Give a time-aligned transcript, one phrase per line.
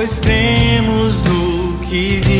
[0.00, 2.39] pois cremos no que diz.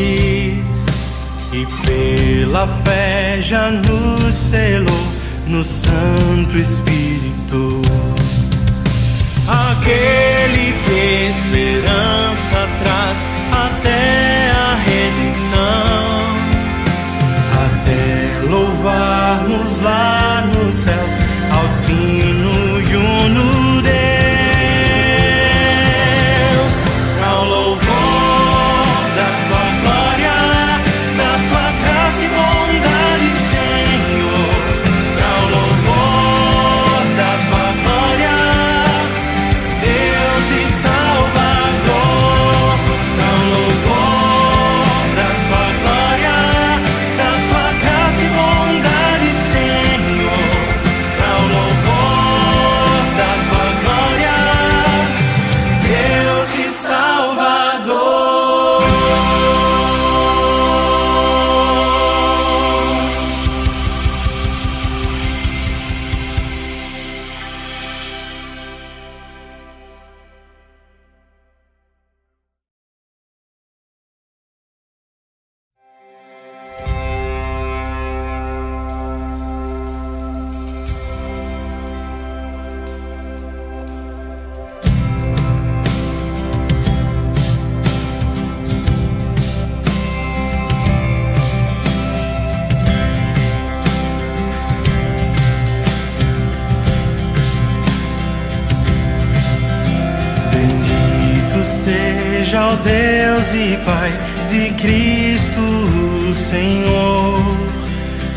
[102.83, 104.11] Deus e Pai
[104.49, 107.39] de Cristo Senhor.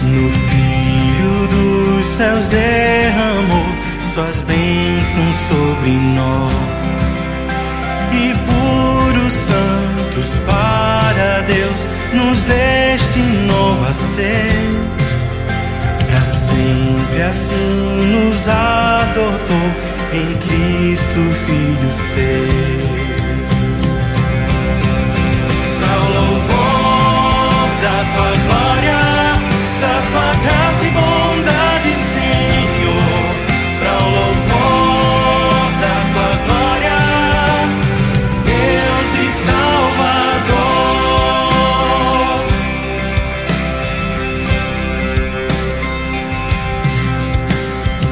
[0.02, 3.66] No Filho dos céus derramou
[4.14, 6.52] suas bênçãos sobre nós.
[8.12, 11.80] E por os santos para Deus
[12.12, 14.54] nos destinou a ser.
[16.06, 22.83] Pra sempre assim nos adotou em Cristo Filho ser.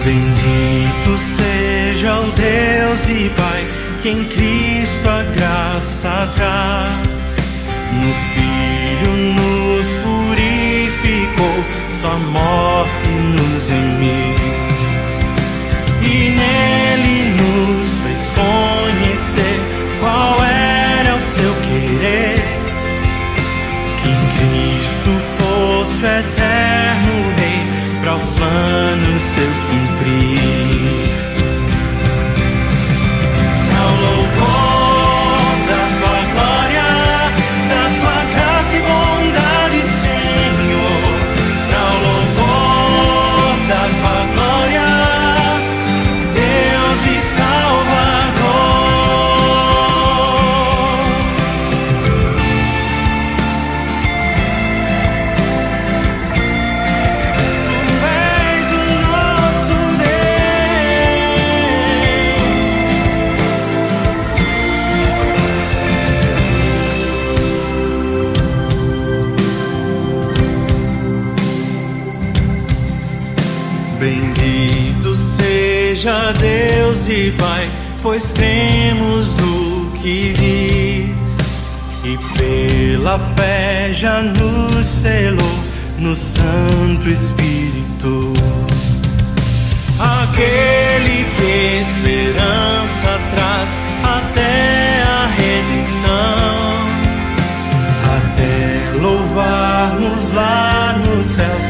[0.05, 3.65] Bendito seja o Deus e Pai
[4.03, 7.03] que em Cristo a graça traz.
[7.93, 8.32] No
[12.03, 14.35] sua morte nos remiu.
[16.03, 19.61] E nele nos fez conhecer
[20.01, 22.43] qual era o seu querer.
[24.03, 30.32] Que Cristo fosse o eterno Rei, para os planos seus cumprir.
[76.03, 77.71] Seja Deus e Pai,
[78.03, 81.33] pois cremos no que diz.
[82.05, 85.59] E pela fé já nos selou
[85.99, 88.33] no Santo Espírito.
[90.01, 93.69] Aquele que esperança traz
[94.03, 96.83] até a redenção
[98.17, 101.62] até louvarmos lá nos céus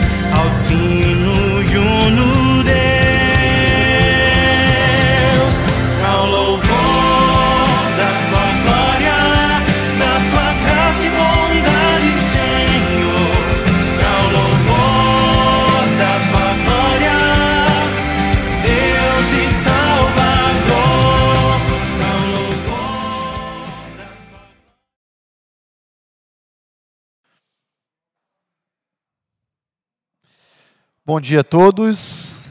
[31.22, 32.48] dia a todos.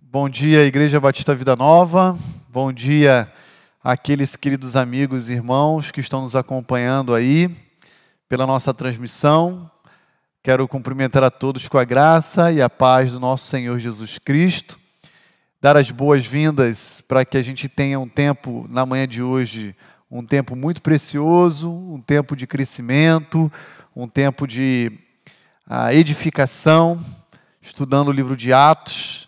[0.00, 2.18] Bom dia, Igreja Batista Vida Nova.
[2.48, 3.30] Bom dia
[3.84, 7.54] aqueles queridos amigos e irmãos que estão nos acompanhando aí
[8.26, 9.70] pela nossa transmissão.
[10.42, 14.78] Quero cumprimentar a todos com a graça e a paz do nosso Senhor Jesus Cristo.
[15.60, 19.76] Dar as boas-vindas para que a gente tenha um tempo na manhã de hoje,
[20.10, 23.52] um tempo muito precioso, um tempo de crescimento,
[23.94, 24.90] um tempo de
[25.68, 26.98] uh, edificação,
[27.66, 29.26] estudando o livro de Atos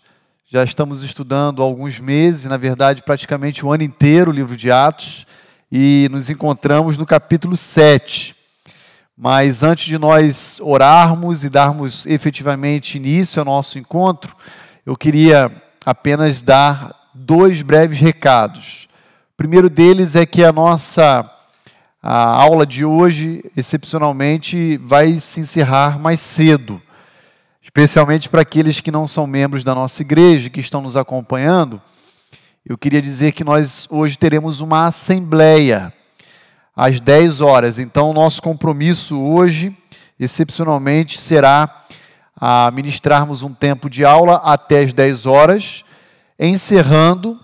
[0.51, 4.71] já estamos estudando há alguns meses, na verdade, praticamente o ano inteiro, o livro de
[4.71, 5.27] Atos,
[5.71, 8.35] e nos encontramos no capítulo 7.
[9.15, 14.35] Mas antes de nós orarmos e darmos efetivamente início ao nosso encontro,
[14.85, 15.51] eu queria
[15.85, 18.87] apenas dar dois breves recados.
[19.33, 21.29] O primeiro deles é que a nossa
[22.01, 26.81] a aula de hoje, excepcionalmente, vai se encerrar mais cedo
[27.69, 31.79] especialmente para aqueles que não são membros da nossa igreja, que estão nos acompanhando,
[32.65, 35.93] eu queria dizer que nós hoje teremos uma assembleia
[36.75, 37.77] às 10 horas.
[37.77, 39.77] Então, nosso compromisso hoje,
[40.19, 41.85] excepcionalmente, será
[42.35, 45.83] a ministrarmos um tempo de aula até as 10 horas,
[46.39, 47.39] encerrando,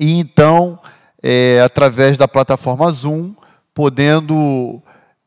[0.00, 0.80] e então,
[1.22, 3.36] é, através da plataforma Zoom,
[3.72, 4.82] podendo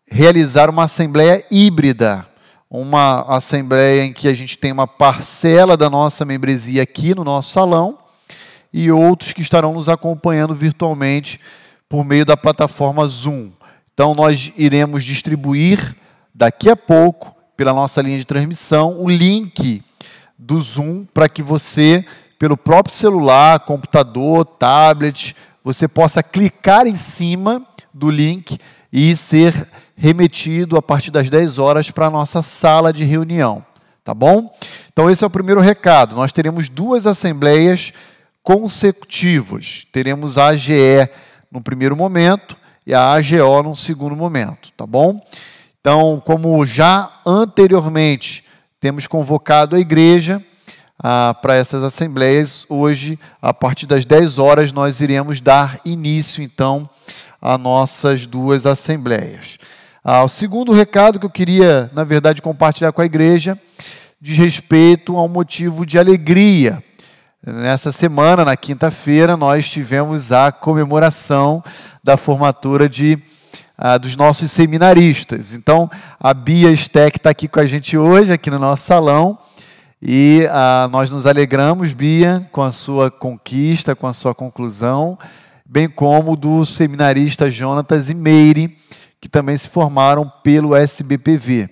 [0.06, 2.28] realizar uma assembleia híbrida
[2.74, 7.52] uma assembleia em que a gente tem uma parcela da nossa membresia aqui no nosso
[7.52, 7.98] salão
[8.72, 11.38] e outros que estarão nos acompanhando virtualmente
[11.90, 13.52] por meio da plataforma Zoom.
[13.94, 15.94] Então, nós iremos distribuir
[16.34, 19.84] daqui a pouco, pela nossa linha de transmissão, o link
[20.38, 22.06] do Zoom para que você,
[22.40, 28.58] pelo próprio celular, computador, tablet, você possa clicar em cima do link
[28.94, 29.68] e ser
[30.02, 33.64] remetido a partir das 10 horas para a nossa sala de reunião.
[34.04, 34.52] Tá bom?
[34.92, 36.16] Então, esse é o primeiro recado.
[36.16, 37.94] Nós teremos duas assembleias
[38.42, 39.86] consecutivas.
[39.92, 41.08] Teremos a AGE
[41.52, 44.72] no primeiro momento e a AGO no segundo momento.
[44.76, 45.24] Tá bom?
[45.80, 48.44] Então, como já anteriormente
[48.80, 50.44] temos convocado a igreja
[50.98, 56.90] ah, para essas assembleias, hoje, a partir das 10 horas, nós iremos dar início, então,
[57.40, 59.60] a nossas duas assembleias.
[60.04, 63.56] Ah, o segundo recado que eu queria, na verdade, compartilhar com a igreja,
[64.20, 66.84] diz respeito a um motivo de alegria.
[67.46, 71.64] Nessa semana, na quinta-feira, nós tivemos a comemoração
[72.04, 73.20] da formatura de,
[73.78, 75.54] ah, dos nossos seminaristas.
[75.54, 75.88] Então,
[76.20, 79.38] a Bia Steck está aqui com a gente hoje, aqui no nosso salão.
[80.02, 85.16] E ah, nós nos alegramos, Bia, com a sua conquista, com a sua conclusão
[85.72, 88.76] bem como do seminarista Jonatas e Meire,
[89.22, 91.70] que também se formaram pelo SBPV.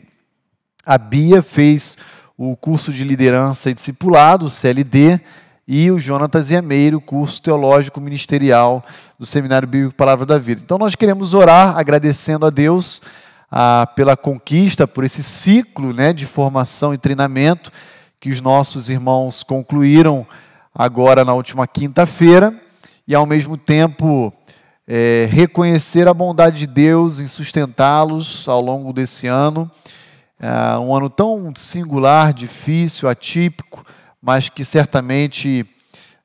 [0.85, 1.97] A Bia fez
[2.37, 5.19] o curso de liderança e discipulado, o CLD,
[5.67, 8.83] e o Jonatas a Meire, o curso teológico ministerial
[9.19, 10.61] do Seminário Bíblico Palavra da Vida.
[10.63, 13.01] Então nós queremos orar agradecendo a Deus
[13.51, 17.71] ah, pela conquista, por esse ciclo né, de formação e treinamento
[18.19, 20.25] que os nossos irmãos concluíram
[20.73, 22.59] agora na última quinta-feira
[23.07, 24.33] e, ao mesmo tempo,
[24.91, 29.69] é, reconhecer a bondade de Deus em sustentá-los ao longo desse ano.
[30.39, 33.85] É, um ano tão singular, difícil, atípico,
[34.19, 35.63] mas que certamente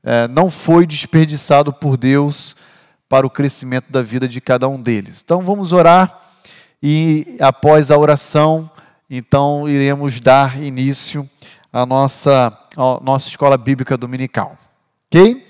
[0.02, 2.56] é, não foi desperdiçado por Deus
[3.06, 5.20] para o crescimento da vida de cada um deles.
[5.22, 6.18] Então vamos orar
[6.82, 8.70] e após a oração,
[9.10, 11.28] então iremos dar início
[11.70, 14.56] à nossa, à nossa escola bíblica dominical.
[15.06, 15.46] Ok?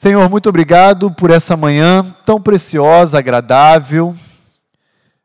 [0.00, 4.14] Senhor, muito obrigado por essa manhã tão preciosa, agradável.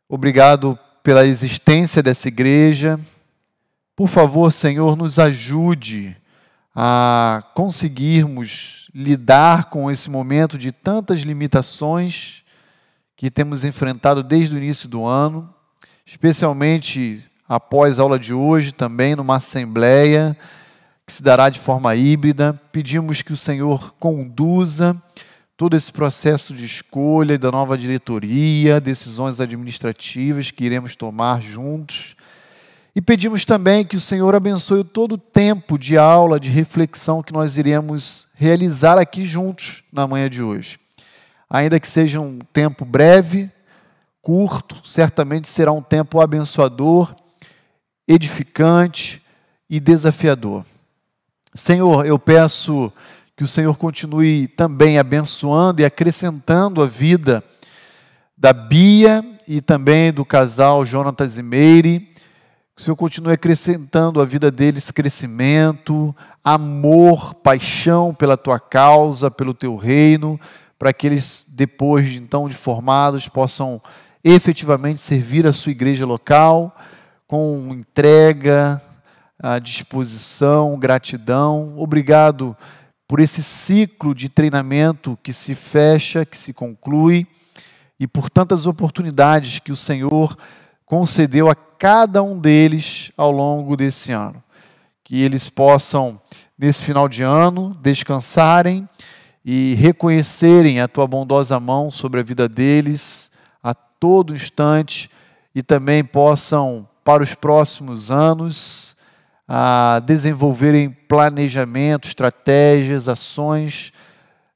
[0.10, 3.00] Obrigado pela existência dessa igreja.
[3.96, 6.18] Por favor, Senhor, nos ajude
[6.76, 12.42] a conseguirmos lidar com esse momento de tantas limitações
[13.16, 15.54] que temos enfrentado desde o início do ano,
[16.04, 20.36] especialmente após a aula de hoje, também numa assembleia
[21.06, 22.60] que se dará de forma híbrida.
[22.72, 25.02] Pedimos que o Senhor conduza
[25.56, 32.16] todo esse processo de escolha da nova diretoria, decisões administrativas que iremos tomar juntos.
[32.96, 37.34] E pedimos também que o Senhor abençoe todo o tempo de aula, de reflexão que
[37.34, 40.80] nós iremos realizar aqui juntos na manhã de hoje.
[41.50, 43.52] Ainda que seja um tempo breve,
[44.22, 47.16] curto, certamente será um tempo abençoador,
[48.08, 49.22] edificante
[49.70, 50.66] e desafiador.
[51.56, 52.92] Senhor, eu peço
[53.38, 57.44] que o Senhor continue também abençoando e acrescentando a vida
[58.36, 62.00] da Bia e também do casal Jonatas e Meire.
[62.76, 69.54] Que o Senhor continue acrescentando a vida deles crescimento, amor, paixão pela tua causa, pelo
[69.54, 70.40] teu reino,
[70.80, 73.80] para que eles, depois de então de formados, possam
[74.24, 76.76] efetivamente servir a sua igreja local
[77.28, 78.82] com entrega,
[79.44, 81.74] a disposição, gratidão.
[81.78, 82.56] Obrigado
[83.06, 87.28] por esse ciclo de treinamento que se fecha, que se conclui
[88.00, 90.38] e por tantas oportunidades que o Senhor
[90.86, 94.42] concedeu a cada um deles ao longo desse ano.
[95.04, 96.22] Que eles possam,
[96.58, 98.88] nesse final de ano, descansarem
[99.44, 103.30] e reconhecerem a tua bondosa mão sobre a vida deles
[103.62, 105.12] a todo instante
[105.54, 108.93] e também possam, para os próximos anos,
[109.48, 113.92] a desenvolverem planejamento, estratégias, ações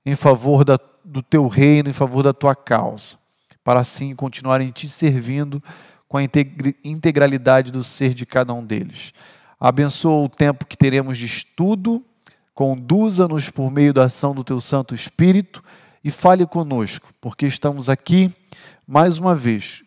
[0.05, 3.17] em favor da, do teu reino, em favor da tua causa,
[3.63, 5.61] para assim continuarem te servindo
[6.07, 6.23] com a
[6.83, 9.11] integralidade do ser de cada um deles.
[9.59, 12.03] Abençoa o tempo que teremos de estudo,
[12.53, 15.63] conduza-nos por meio da ação do teu Santo Espírito
[16.03, 18.31] e fale conosco, porque estamos aqui,
[18.87, 19.83] mais uma vez,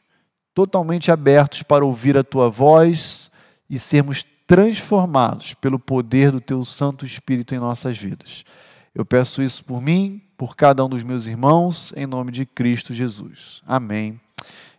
[0.55, 3.31] totalmente abertos para ouvir a tua voz
[3.69, 8.45] e sermos transformados pelo poder do teu Santo Espírito em nossas vidas.
[8.93, 12.93] Eu peço isso por mim, por cada um dos meus irmãos, em nome de Cristo
[12.93, 13.63] Jesus.
[13.65, 14.21] Amém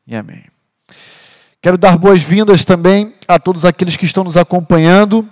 [0.05, 0.43] e amém.
[1.61, 5.25] Quero dar boas-vindas também a todos aqueles que estão nos acompanhando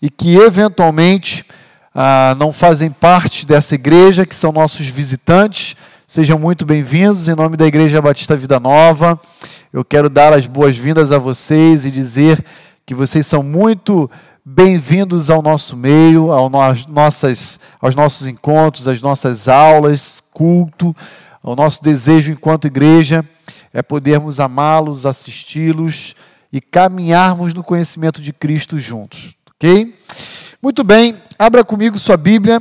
[0.00, 1.44] e que eventualmente
[1.94, 5.76] ah, não fazem parte dessa igreja, que são nossos visitantes.
[6.08, 9.20] Sejam muito bem-vindos em nome da Igreja Batista Vida Nova.
[9.70, 12.42] Eu quero dar as boas-vindas a vocês e dizer
[12.86, 14.10] que vocês são muito
[14.44, 20.94] bem-vindos ao nosso meio, ao nossas, aos nossos encontros, às nossas aulas, culto.
[21.42, 23.24] O nosso desejo enquanto igreja
[23.72, 26.14] é podermos amá-los, assisti-los
[26.52, 29.94] e caminharmos no conhecimento de Cristo juntos, ok?
[30.62, 32.60] Muito bem, abra comigo sua Bíblia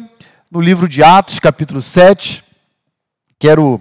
[0.49, 2.41] no livro de Atos, capítulo 7.
[3.37, 3.79] Quero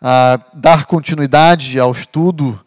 [0.00, 2.58] ah, dar continuidade ao estudo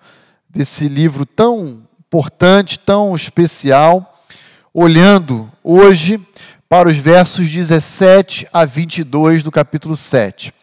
[0.49, 1.84] desse livro tão
[2.15, 4.17] importante, tão especial,
[4.73, 6.17] olhando hoje
[6.69, 10.53] para os versos 17 a 22 do capítulo 7.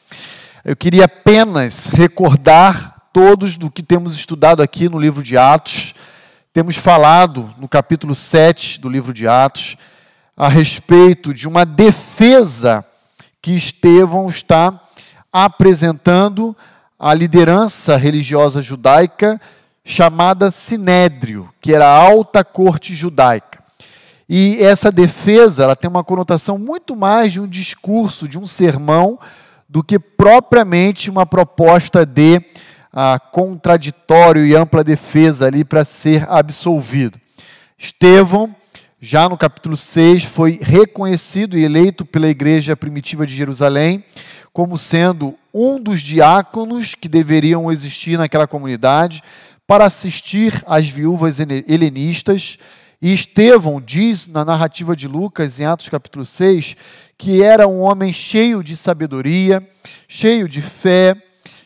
[0.65, 5.95] Eu queria apenas recordar todos do que temos estudado aqui no livro de Atos.
[6.55, 9.77] Temos falado no capítulo 7 do livro de Atos
[10.35, 12.83] a respeito de uma defesa
[13.43, 14.81] que Estevão está
[15.31, 16.57] apresentando
[16.99, 19.39] à liderança religiosa judaica
[19.85, 23.63] chamada Sinédrio, que era a alta corte judaica.
[24.29, 29.19] E essa defesa, ela tem uma conotação muito mais de um discurso, de um sermão,
[29.69, 32.41] do que propriamente uma proposta de
[32.93, 37.19] ah, contraditório e ampla defesa ali para ser absolvido.
[37.79, 38.55] Estevão,
[39.01, 44.05] já no capítulo 6, foi reconhecido e eleito pela igreja primitiva de Jerusalém
[44.53, 49.23] como sendo um dos diáconos que deveriam existir naquela comunidade
[49.67, 52.59] para assistir às viúvas helenistas.
[53.01, 56.77] E Estevão diz na narrativa de Lucas, em Atos capítulo 6,
[57.19, 59.67] que era um homem cheio de sabedoria,
[60.07, 61.17] cheio de fé,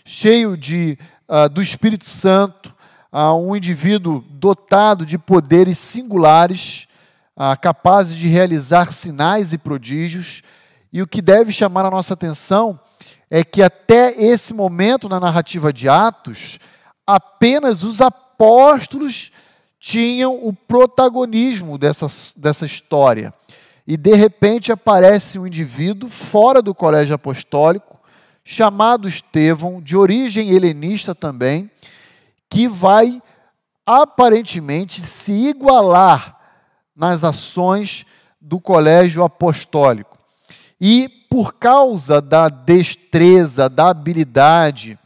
[0.04, 0.98] cheio de
[1.28, 2.74] uh, do Espírito Santo,
[3.12, 6.86] uh, um indivíduo dotado de poderes singulares,
[7.36, 10.42] uh, capazes de realizar sinais e prodígios.
[10.92, 12.80] E o que deve chamar a nossa atenção
[13.30, 16.58] é que até esse momento na narrativa de Atos,
[17.06, 19.30] apenas os apóstolos
[19.78, 23.32] tinham o protagonismo dessa, dessa história.
[23.86, 28.00] E de repente aparece um indivíduo fora do colégio apostólico,
[28.44, 31.70] chamado Estevão, de origem helenista também,
[32.50, 33.22] que vai
[33.84, 36.36] aparentemente se igualar
[36.94, 38.04] nas ações
[38.40, 40.18] do colégio apostólico.
[40.80, 44.98] E por causa da destreza, da habilidade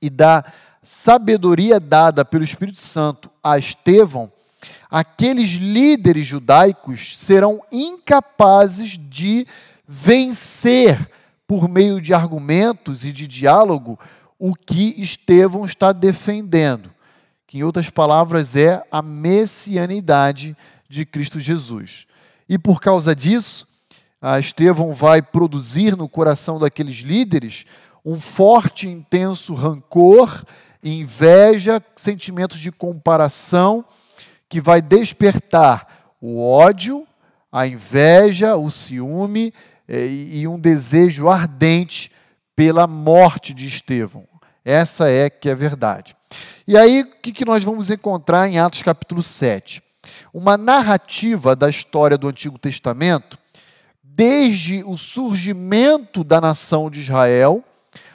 [0.00, 0.44] e da
[0.88, 4.32] sabedoria dada pelo Espírito Santo a Estevão,
[4.90, 9.46] aqueles líderes judaicos serão incapazes de
[9.86, 11.10] vencer
[11.46, 14.00] por meio de argumentos e de diálogo,
[14.38, 16.90] o que Estevão está defendendo,
[17.46, 20.56] que em outras palavras é a messianidade
[20.88, 22.06] de Cristo Jesus.
[22.48, 23.68] E por causa disso,
[24.40, 27.66] Estevão vai produzir no coração daqueles líderes
[28.02, 30.46] um forte e intenso rancor,
[30.92, 33.84] inveja, sentimentos de comparação,
[34.48, 37.06] que vai despertar o ódio,
[37.50, 39.52] a inveja, o ciúme
[39.86, 42.10] é, e um desejo ardente
[42.54, 44.26] pela morte de Estevão.
[44.64, 46.16] Essa é que é a verdade.
[46.66, 49.82] E aí, o que nós vamos encontrar em Atos capítulo 7?
[50.32, 53.38] Uma narrativa da história do Antigo Testamento,
[54.02, 57.64] desde o surgimento da nação de Israel,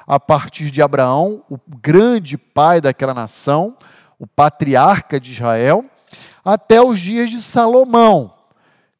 [0.06, 3.78] a partir de Abraão, o grande pai daquela nação,
[4.20, 5.86] o patriarca de Israel,
[6.44, 8.34] até os dias de Salomão.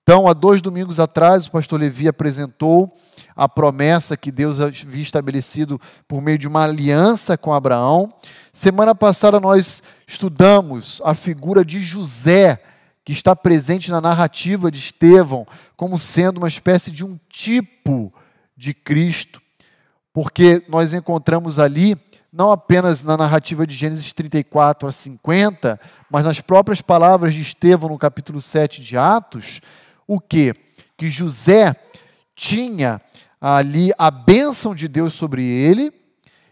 [0.04, 2.94] Então, há dois domingos atrás, o pastor Levi apresentou
[3.36, 8.14] a promessa que Deus havia estabelecido por meio de uma aliança com Abraão.
[8.52, 12.62] Semana passada, nós estudamos a figura de José,
[13.06, 18.14] que está presente na narrativa de Estevão, como sendo uma espécie de um tipo
[18.56, 19.42] de Cristo,
[20.14, 21.98] porque nós encontramos ali,
[22.32, 25.80] não apenas na narrativa de Gênesis 34 a 50,
[26.10, 29.60] mas nas próprias palavras de Estevão no capítulo 7 de Atos,
[30.08, 30.54] o que?
[30.96, 31.76] Que José
[32.36, 33.02] tinha
[33.42, 35.92] ali a bênção de Deus sobre ele,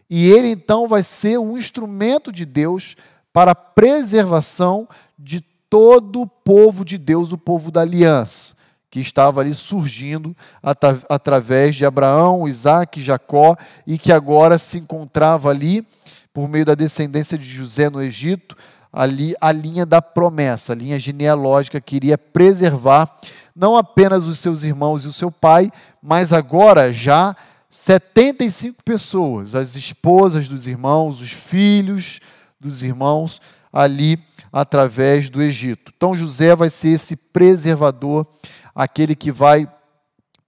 [0.09, 2.97] e ele então vai ser um instrumento de Deus
[3.31, 5.39] para a preservação de
[5.69, 8.55] todo o povo de Deus, o povo da aliança,
[8.91, 10.77] que estava ali surgindo at
[11.10, 13.55] através de Abraão, Isaac Jacó,
[13.88, 15.88] e que agora se encontrava ali,
[16.33, 18.55] por meio da descendência de José no Egito,
[18.91, 23.17] ali a linha da promessa, a linha genealógica que iria preservar
[23.55, 25.71] não apenas os seus irmãos e o seu pai,
[26.01, 27.36] mas agora já
[27.69, 32.19] 75 pessoas, as esposas dos irmãos, os filhos
[32.60, 34.19] dos irmãos, ali
[34.51, 35.93] através do Egito.
[35.95, 38.27] Então José vai ser esse preservador,
[38.73, 39.71] aquele que vai,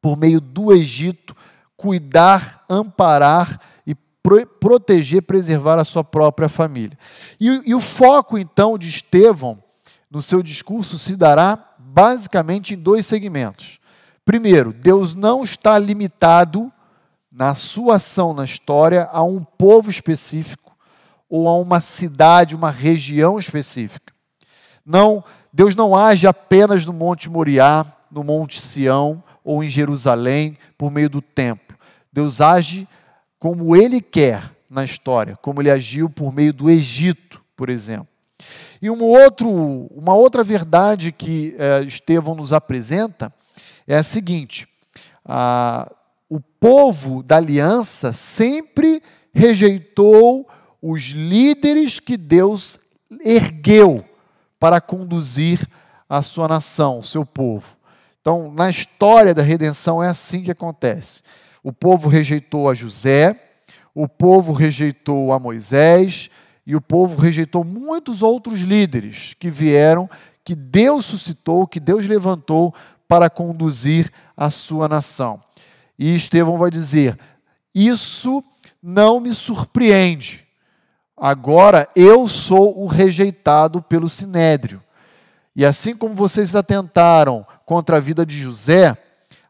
[0.02, 1.36] por meio do Egito,
[1.76, 6.98] cuidar, amparar e pro proteger, preservar a sua própria família.
[7.40, 9.62] E, e o foco, então, de Estevão,
[10.10, 13.80] no seu discurso, se dará basicamente em dois segmentos.
[14.26, 16.72] Primeiro, Deus não está limitado
[17.32, 20.78] na sua ação na história a um povo específico
[21.28, 24.14] ou a uma cidade, uma região específica.
[24.86, 30.92] Não, Deus não age apenas no Monte Moriá, no Monte Sião ou em Jerusalém por
[30.92, 31.78] meio do templo.
[32.12, 32.88] Deus age
[33.40, 38.08] como ele quer na história, como ele agiu por meio do Egito, por exemplo.
[38.82, 43.34] E um outro, uma outra verdade que é, Estevão nos apresenta
[43.88, 44.68] é a seguinte:
[46.30, 49.02] o povo da aliança sempre
[49.34, 50.48] rejeitou
[50.82, 52.80] os líderes que Deus
[53.24, 54.04] ergueu
[54.60, 55.68] para conduzir
[56.10, 57.66] a sua nação, o seu povo.
[58.24, 61.22] Então, na história da redenção é assim que acontece.
[61.62, 63.38] O povo rejeitou a José,
[63.94, 66.30] o povo rejeitou a Moisés,
[66.66, 70.10] e o povo rejeitou muitos outros líderes que vieram,
[70.42, 72.74] que Deus suscitou, que Deus levantou
[73.10, 75.44] para conduzir a sua nação.
[76.00, 77.20] E Estevão vai dizer:
[77.76, 78.42] Isso
[78.82, 80.48] não me surpreende.
[81.18, 84.82] Agora eu sou o rejeitado pelo sinédrio.
[85.54, 88.98] E assim como vocês atentaram contra a vida de José,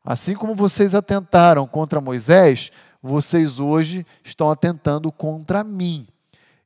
[0.04, 2.72] assim como vocês atentaram contra Moisés,
[3.02, 6.08] vocês hoje estão atentando contra mim.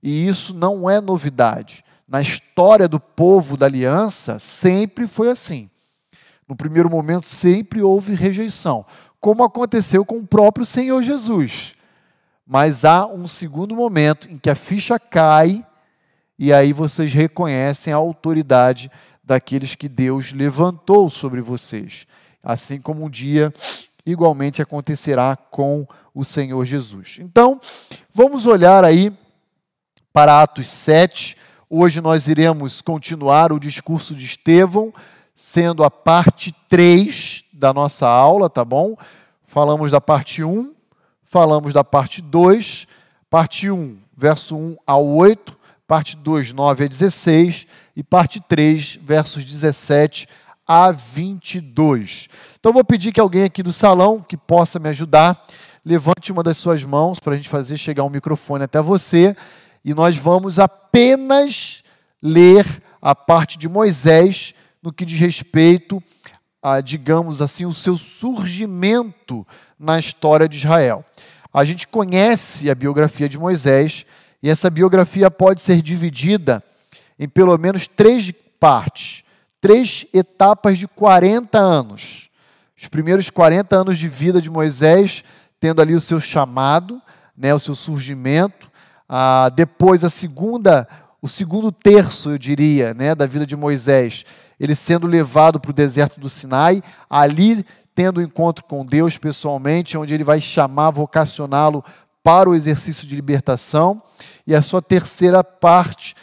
[0.01, 1.83] E isso não é novidade.
[2.07, 5.69] Na história do povo da aliança, sempre foi assim.
[6.47, 8.85] No primeiro momento, sempre houve rejeição,
[9.19, 11.73] como aconteceu com o próprio Senhor Jesus.
[12.45, 15.65] Mas há um segundo momento em que a ficha cai
[16.39, 18.91] e aí vocês reconhecem a autoridade
[19.27, 22.07] daqueles que Deus levantou sobre vocês.
[22.41, 23.53] Assim como um dia
[24.05, 25.85] igualmente acontecerá com
[26.15, 27.17] o Senhor Jesus.
[27.19, 27.59] Então,
[28.13, 29.11] vamos olhar aí
[30.13, 31.35] para Atos 7.
[31.69, 34.93] Hoje nós iremos continuar o discurso de Estevão,
[35.35, 38.95] sendo a parte 3 da nossa aula, tá bom?
[39.45, 40.73] Falamos da parte 1,
[41.25, 42.87] falamos da parte 2,
[43.29, 49.43] parte 1, verso 1 ao 8, parte 2, 9 a 16 e parte 3, versos
[49.43, 50.27] 17
[50.67, 52.27] a 22.
[52.59, 55.43] Então vou pedir que alguém aqui do salão que possa me ajudar,
[55.83, 59.35] levante uma das suas mãos para a gente fazer chegar um microfone até você
[59.83, 61.81] e nós vamos apenas
[62.21, 66.01] ler a parte de Moisés no que diz respeito
[66.61, 69.45] a, digamos assim, o seu surgimento
[69.79, 71.03] na história de Israel.
[71.51, 74.05] A gente conhece a biografia de Moisés
[74.43, 76.63] e essa biografia pode ser dividida
[77.19, 79.23] em pelo menos três partes,
[79.59, 82.29] três etapas de 40 anos.
[82.77, 85.23] Os primeiros 40 anos de vida de Moisés,
[85.59, 87.01] tendo ali o seu chamado,
[87.35, 88.69] né, o seu surgimento,
[89.09, 90.87] ah, depois a segunda,
[91.21, 94.25] o segundo terço, eu diria, né, da vida de Moisés,
[94.59, 99.97] ele sendo levado para o deserto do Sinai, ali tendo um encontro com Deus pessoalmente,
[99.97, 101.83] onde ele vai chamar, vocacioná-lo
[102.23, 104.01] para o exercício de libertação,
[104.45, 106.15] e a sua terceira parte,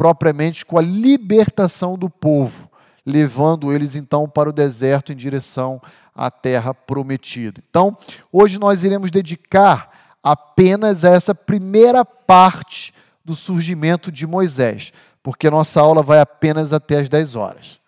[0.00, 2.70] propriamente com a libertação do povo,
[3.04, 5.78] levando eles então para o deserto em direção
[6.14, 7.60] à terra prometida.
[7.68, 7.94] Então,
[8.32, 14.90] hoje nós iremos dedicar apenas a essa primeira parte do surgimento de Moisés,
[15.22, 17.78] porque nossa aula vai apenas até as 10 horas.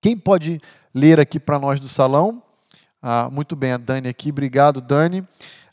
[0.00, 0.58] Quem pode
[0.94, 2.42] ler aqui para nós do salão?
[3.02, 5.22] Ah, muito bem, a Dani aqui, obrigado, Dani.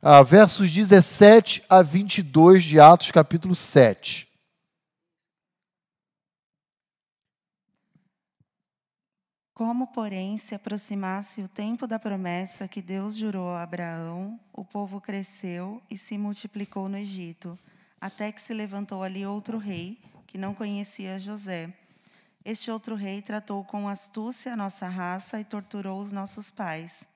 [0.01, 4.32] Ah, versos 17 a 22 de Atos, capítulo 7.
[9.53, 14.99] Como, porém, se aproximasse o tempo da promessa que Deus jurou a Abraão, o povo
[14.99, 17.57] cresceu e se multiplicou no Egito,
[18.01, 21.71] até que se levantou ali outro rei, que não conhecia José.
[22.43, 27.07] Este outro rei tratou com astúcia a nossa raça e torturou os nossos pais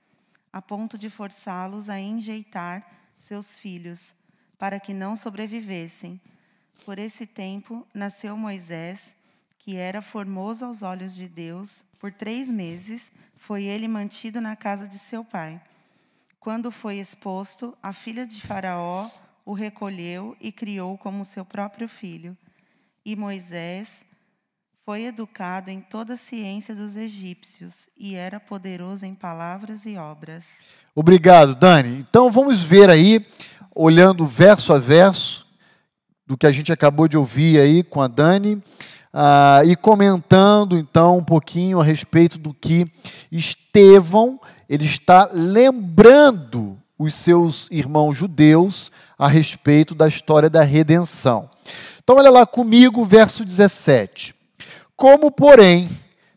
[0.52, 2.84] a ponto de forçá-los a enjeitar
[3.18, 4.16] seus filhos,
[4.58, 6.20] para que não sobrevivessem.
[6.86, 9.16] Por esse tempo nasceu Moisés,
[9.68, 11.84] que era formoso aos olhos de Deus.
[12.00, 15.60] Por três meses foi ele mantido na casa de seu pai.
[16.40, 19.10] Quando foi exposto, a filha de Faraó
[19.46, 22.38] o recolheu e criou como seu próprio filho.
[23.04, 24.06] E Moisés
[24.86, 30.46] foi educado em toda a ciência dos egípcios e era poderoso em palavras e obras.
[30.96, 32.06] Obrigado, Dani.
[32.10, 33.28] Então vamos ver aí,
[33.76, 35.46] olhando verso a verso,
[36.26, 38.64] do que a gente acabou de ouvir aí com a Dani,
[39.20, 42.86] ah, e comentando então um pouquinho a respeito do que
[43.32, 51.50] Estevão ele está lembrando os seus irmãos judeus a respeito da história da redenção.
[52.04, 54.36] Então olha lá comigo, verso 17.
[54.96, 55.90] Como, porém,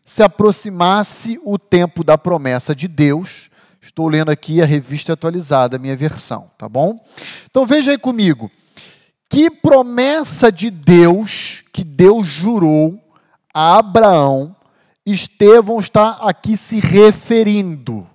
[0.03, 5.79] se aproximasse o tempo da promessa de Deus, estou lendo aqui a revista atualizada, a
[5.79, 6.99] minha versão, tá bom?
[7.45, 8.49] Então veja aí comigo.
[9.31, 13.01] Que promessa de Deus, que Deus jurou
[13.53, 14.55] a Abraão,
[15.03, 18.07] Estevão está aqui se referindo.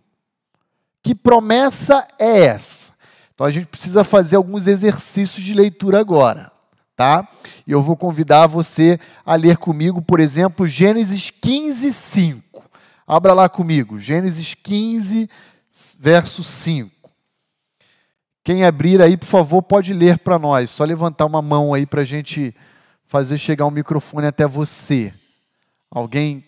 [1.02, 2.92] Que promessa é essa?
[3.34, 6.52] Então a gente precisa fazer alguns exercícios de leitura agora
[6.96, 7.28] tá?
[7.66, 12.64] E eu vou convidar você a ler comigo, por exemplo, Gênesis 15, 5.
[13.06, 15.28] Abra lá comigo, Gênesis 15,
[16.00, 16.95] verso 5.
[18.46, 20.70] Quem abrir aí, por favor, pode ler para nós.
[20.70, 22.54] Só levantar uma mão aí para a gente
[23.04, 25.12] fazer chegar o um microfone até você.
[25.90, 26.44] Alguém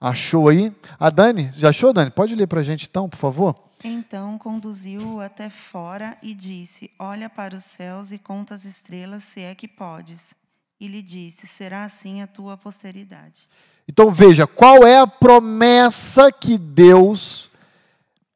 [0.00, 0.74] achou aí?
[0.98, 2.10] A Dani, já achou, Dani?
[2.10, 3.54] Pode ler para a gente então, por favor?
[3.84, 9.42] Então conduziu-o até fora e disse: Olha para os céus e conta as estrelas, se
[9.42, 10.32] é que podes.
[10.80, 13.46] E lhe disse: Será assim a tua posteridade.
[13.86, 17.50] Então veja, qual é a promessa que Deus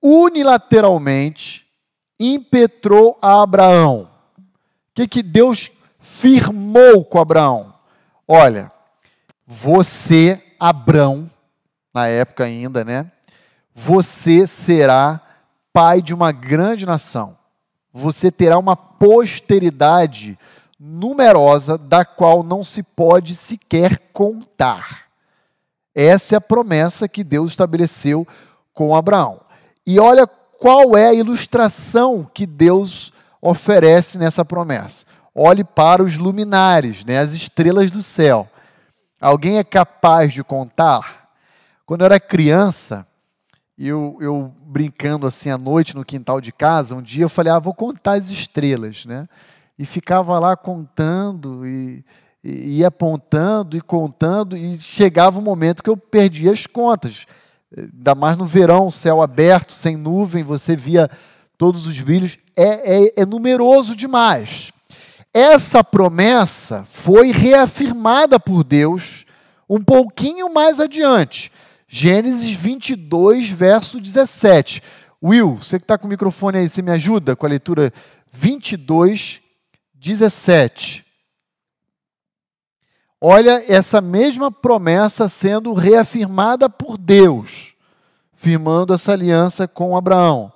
[0.02, 1.65] unilateralmente
[2.18, 4.08] impetrou a Abraão?
[4.38, 4.42] O
[4.94, 7.74] que, que Deus firmou com Abraão?
[8.26, 8.72] Olha,
[9.46, 11.30] você, Abraão,
[11.94, 13.10] na época ainda, né?
[13.74, 15.20] Você será
[15.72, 17.36] pai de uma grande nação.
[17.92, 20.38] Você terá uma posteridade
[20.78, 25.06] numerosa da qual não se pode sequer contar.
[25.94, 28.26] Essa é a promessa que Deus estabeleceu
[28.74, 29.40] com Abraão.
[29.86, 35.04] E olha qual é a ilustração que Deus oferece nessa promessa.
[35.34, 38.48] Olhe para os luminares, né, as estrelas do céu.
[39.20, 41.30] Alguém é capaz de contar?
[41.84, 43.06] Quando eu era criança,
[43.78, 47.58] eu, eu brincando assim à noite no quintal de casa, um dia eu falei, ah,
[47.58, 49.28] vou contar as estrelas, né?
[49.78, 52.02] E ficava lá contando e,
[52.42, 57.26] e ia apontando e contando e chegava um momento que eu perdia as contas.
[57.74, 61.10] Ainda mais no verão, céu aberto, sem nuvem, você via
[61.56, 62.36] todos os brilhos.
[62.56, 64.72] É, é, é numeroso demais.
[65.32, 69.24] Essa promessa foi reafirmada por Deus
[69.68, 71.50] um pouquinho mais adiante
[71.88, 74.82] Gênesis 22, verso 17.
[75.22, 77.92] Will, você que está com o microfone aí, você me ajuda com a leitura
[78.32, 79.40] 22,
[79.94, 81.05] 17.
[83.20, 87.74] Olha essa mesma promessa sendo reafirmada por Deus,
[88.34, 90.52] firmando essa aliança com Abraão.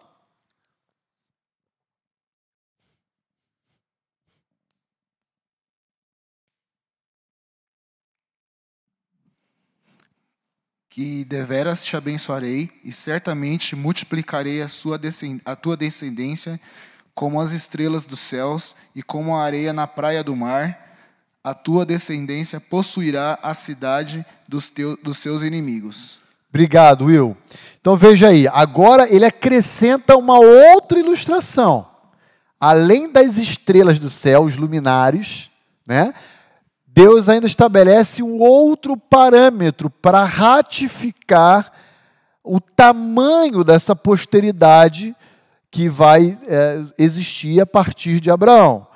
[10.91, 15.01] que deveras te abençoarei e certamente multiplicarei a, sua
[15.45, 16.61] a tua descendência
[17.15, 20.90] como as estrelas dos céus e como a areia na praia do mar.
[21.43, 26.19] A tua descendência possuirá a cidade dos, teus, dos seus inimigos.
[26.51, 27.37] Obrigado, Will.
[27.81, 31.89] Então veja aí, agora ele acrescenta uma outra ilustração.
[32.59, 35.49] Além das estrelas do céu, os luminares,
[35.87, 36.13] né?
[36.87, 41.73] Deus ainda estabelece um outro parâmetro para ratificar
[42.45, 45.15] o tamanho dessa posteridade
[45.71, 48.87] que vai é, existir a partir de Abraão.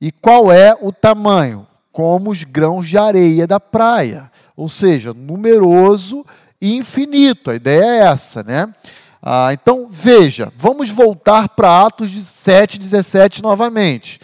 [0.00, 1.66] E qual é o tamanho?
[1.94, 6.26] Como os grãos de areia da praia, ou seja, numeroso
[6.60, 7.52] e infinito.
[7.52, 8.74] A ideia é essa, né?
[9.22, 14.18] Ah, então, veja, vamos voltar para Atos 7, 17 novamente.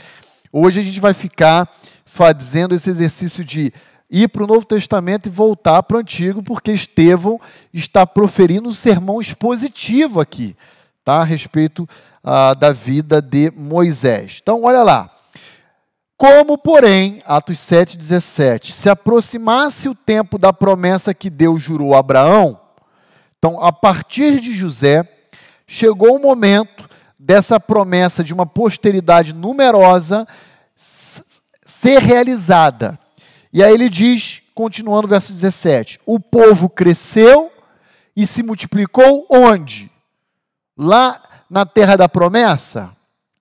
[0.52, 1.70] Hoje a gente vai ficar
[2.04, 3.72] fazendo esse exercício de
[4.11, 7.40] ir para o Novo Testamento e voltar para o Antigo, porque Estevão
[7.72, 10.56] está proferindo um sermão expositivo aqui,
[11.04, 11.20] tá?
[11.20, 11.88] a respeito
[12.24, 14.40] ah, da vida de Moisés.
[14.42, 15.19] Então, olha lá.
[16.20, 22.00] Como, porém, Atos 7, 17, se aproximasse o tempo da promessa que Deus jurou a
[22.00, 22.61] Abraão,
[23.38, 25.09] então, a partir de José,
[25.66, 26.87] chegou o momento
[27.18, 30.28] dessa promessa de uma posteridade numerosa
[30.76, 32.98] ser realizada.
[33.50, 37.50] E aí ele diz, continuando o verso 17: O povo cresceu
[38.14, 39.90] e se multiplicou onde?
[40.76, 42.94] Lá na terra da promessa?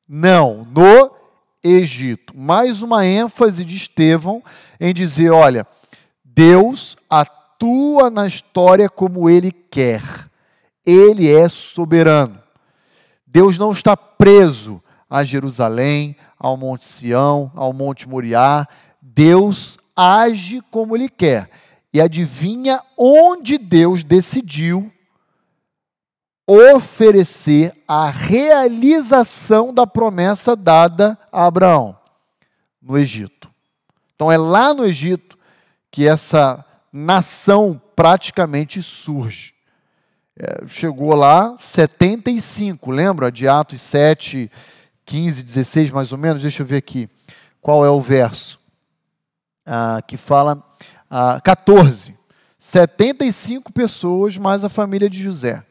[0.07, 1.18] Não, no
[1.63, 2.38] Egito.
[2.38, 4.43] Mais uma ênfase de Estevão
[4.80, 5.67] em dizer: olha,
[6.24, 10.02] Deus atua na história como ele quer.
[10.86, 12.41] Ele é soberano.
[13.28, 18.67] Deus não está preso a Jerusalém, ao Monte Sião, ao Monte Moriá.
[19.02, 21.50] Deus age como ele quer.
[21.93, 24.91] E adivinha onde Deus decidiu
[26.49, 31.95] oferecer a realização da promessa dada a Abraão?
[32.81, 33.51] No Egito.
[34.15, 35.38] Então é lá no Egito
[35.91, 39.53] que essa nação praticamente surge.
[40.35, 44.49] É, chegou lá 75, lembra de Atos 7,
[45.05, 46.41] 15, 16 mais ou menos?
[46.41, 47.09] Deixa eu ver aqui
[47.62, 48.59] qual é o verso
[49.65, 50.63] ah, que fala
[51.09, 52.17] ah, 14.
[52.57, 55.63] 75 pessoas mais a família de José.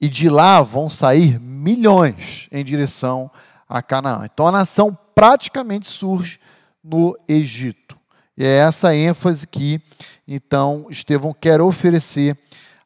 [0.00, 3.30] E de lá vão sair milhões em direção
[3.68, 4.24] a Canaã.
[4.32, 6.38] Então a nação praticamente surge
[6.82, 7.98] no Egito.
[8.36, 9.80] E é essa ênfase que,
[10.26, 12.38] então, Estevão quer oferecer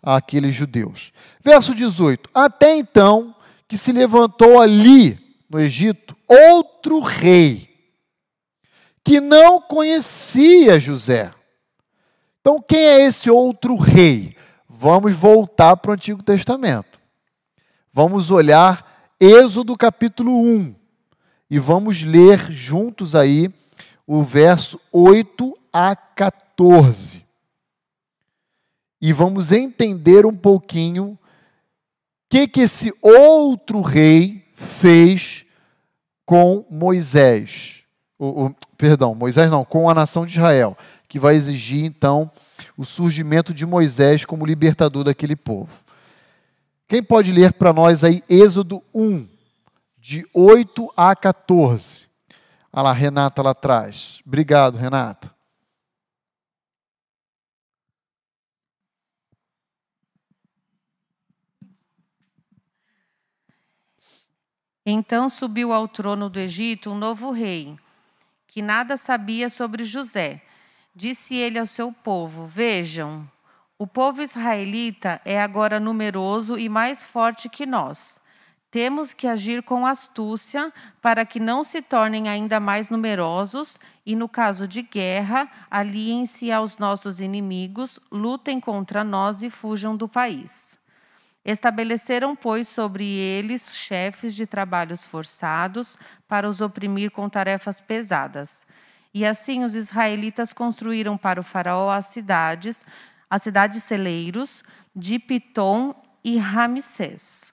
[0.03, 1.13] àqueles judeus.
[1.45, 3.35] Verso 18: Até então
[3.69, 7.69] que se levantou ali no Egito outro rei
[9.05, 11.31] que não conhecia José.
[12.41, 14.35] Então, quem é esse outro rei?
[14.69, 16.92] Vamos voltar para o Antigo Testamento.
[17.95, 20.75] Vamos olhar Êxodo capítulo 1
[21.51, 23.53] e vamos ler juntos aí
[24.07, 27.23] o verso 8 a 14.
[28.99, 31.19] E vamos entender um pouquinho o
[32.31, 35.45] que, que esse outro rei fez
[36.25, 37.83] com Moisés.
[38.19, 42.31] O, o, perdão, Moisés não, com a nação de Israel, que vai exigir então
[42.75, 45.83] o surgimento de Moisés como libertador daquele povo.
[46.93, 49.27] Quem pode ler para nós aí Êxodo 1,
[49.97, 52.07] de 8 a 14?
[52.71, 54.21] Olha lá, Renata lá atrás.
[54.27, 55.35] Obrigado, Renata.
[64.85, 67.75] Então subiu ao trono do Egito um novo rei,
[68.47, 70.43] que nada sabia sobre José.
[70.95, 73.27] Disse ele ao seu povo: Vejam,
[73.83, 78.21] o povo israelita é agora numeroso e mais forte que nós.
[78.71, 84.29] Temos que agir com astúcia para que não se tornem ainda mais numerosos e, no
[84.29, 90.79] caso de guerra, aliem-se aos nossos inimigos, lutem contra nós e fujam do país.
[91.45, 98.65] Estabeleceram, pois, sobre eles chefes de trabalhos forçados para os oprimir com tarefas pesadas.
[99.15, 102.83] E assim os israelitas construíram para o faraó as cidades,
[103.33, 104.63] as cidades celeiros
[104.95, 107.51] de Pitom e Ramsés.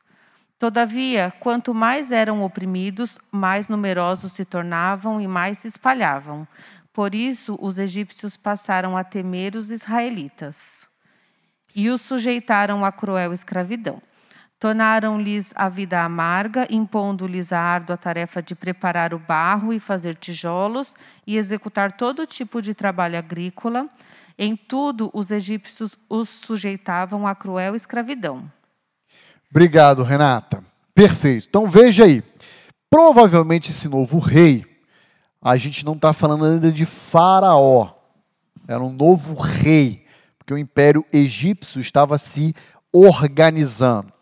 [0.60, 6.46] Todavia, quanto mais eram oprimidos, mais numerosos se tornavam e mais se espalhavam.
[6.92, 10.86] Por isso, os egípcios passaram a temer os israelitas
[11.74, 14.02] e os sujeitaram à cruel escravidão.
[14.60, 20.94] Tornaram-lhes a vida amarga, impondo-lhes a árdua tarefa de preparar o barro e fazer tijolos
[21.26, 23.88] e executar todo tipo de trabalho agrícola.
[24.42, 28.50] Em tudo, os egípcios os sujeitavam à cruel escravidão.
[29.52, 30.64] Obrigado, Renata.
[30.96, 31.48] Perfeito.
[31.50, 32.24] Então veja aí.
[32.90, 34.66] Provavelmente esse novo rei,
[35.42, 37.92] a gente não está falando ainda de Faraó.
[38.66, 40.06] Era um novo rei
[40.38, 42.56] porque o Império Egípcio estava se
[42.94, 44.14] organizando.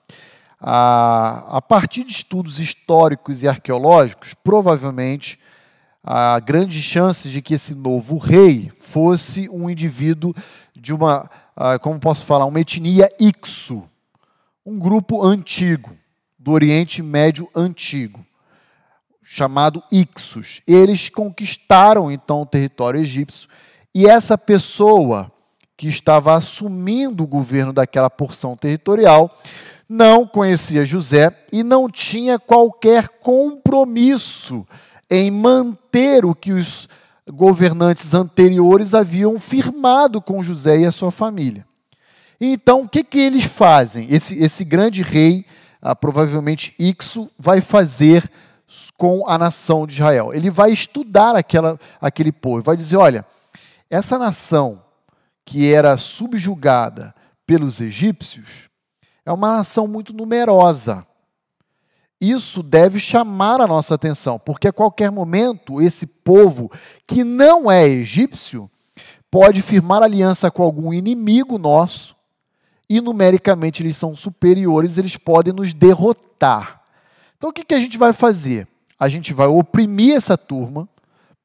[0.60, 5.40] A, a partir de estudos históricos e arqueológicos, provavelmente
[6.10, 10.34] há grandes chances de que esse novo rei fosse um indivíduo
[10.74, 11.30] de uma,
[11.82, 13.84] como posso falar, uma etnia Ixo,
[14.66, 15.92] um grupo antigo
[16.40, 18.26] do Oriente Médio Antigo,
[19.22, 20.62] chamado Ixos.
[20.66, 23.50] Eles conquistaram então o território egípcio
[23.94, 25.30] e essa pessoa
[25.76, 29.30] que estava assumindo o governo daquela porção territorial
[29.90, 34.66] não conhecia José e não tinha qualquer compromisso
[35.10, 36.88] em manter o que os
[37.30, 41.66] governantes anteriores haviam firmado com José e a sua família.
[42.40, 44.08] Então, o que, que eles fazem?
[44.10, 45.46] Esse, esse grande rei,
[45.82, 48.30] ah, provavelmente Ixo, vai fazer
[48.98, 50.34] com a nação de Israel.
[50.34, 53.26] Ele vai estudar aquela, aquele povo, vai dizer: olha,
[53.90, 54.82] essa nação
[55.46, 57.16] que era subjugada
[57.46, 58.70] pelos egípcios
[59.26, 61.06] é uma nação muito numerosa.
[62.20, 66.72] Isso deve chamar a nossa atenção, porque a qualquer momento esse povo
[67.06, 68.70] que não é egípcio
[69.30, 72.16] pode firmar aliança com algum inimigo nosso
[72.90, 76.82] e numericamente eles são superiores, eles podem nos derrotar.
[77.38, 78.68] Então o que, que a gente vai fazer?
[79.00, 80.90] A gente vai oprimir essa turma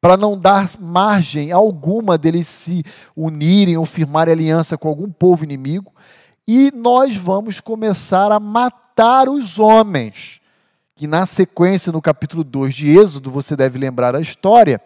[0.00, 2.82] para não dar margem alguma deles se
[3.14, 5.92] unirem ou firmarem aliança com algum povo inimigo,
[6.46, 10.41] e nós vamos começar a matar os homens.
[11.02, 14.80] Que na sequência, no capítulo 2 de Êxodo, você deve lembrar a história,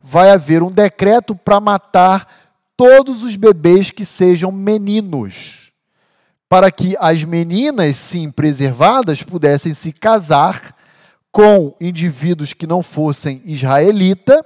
[0.00, 2.26] vai haver um decreto para matar
[2.74, 5.70] todos os bebês que sejam meninos.
[6.48, 10.74] Para que as meninas, sim, preservadas, pudessem se casar
[11.30, 14.42] com indivíduos que não fossem israelita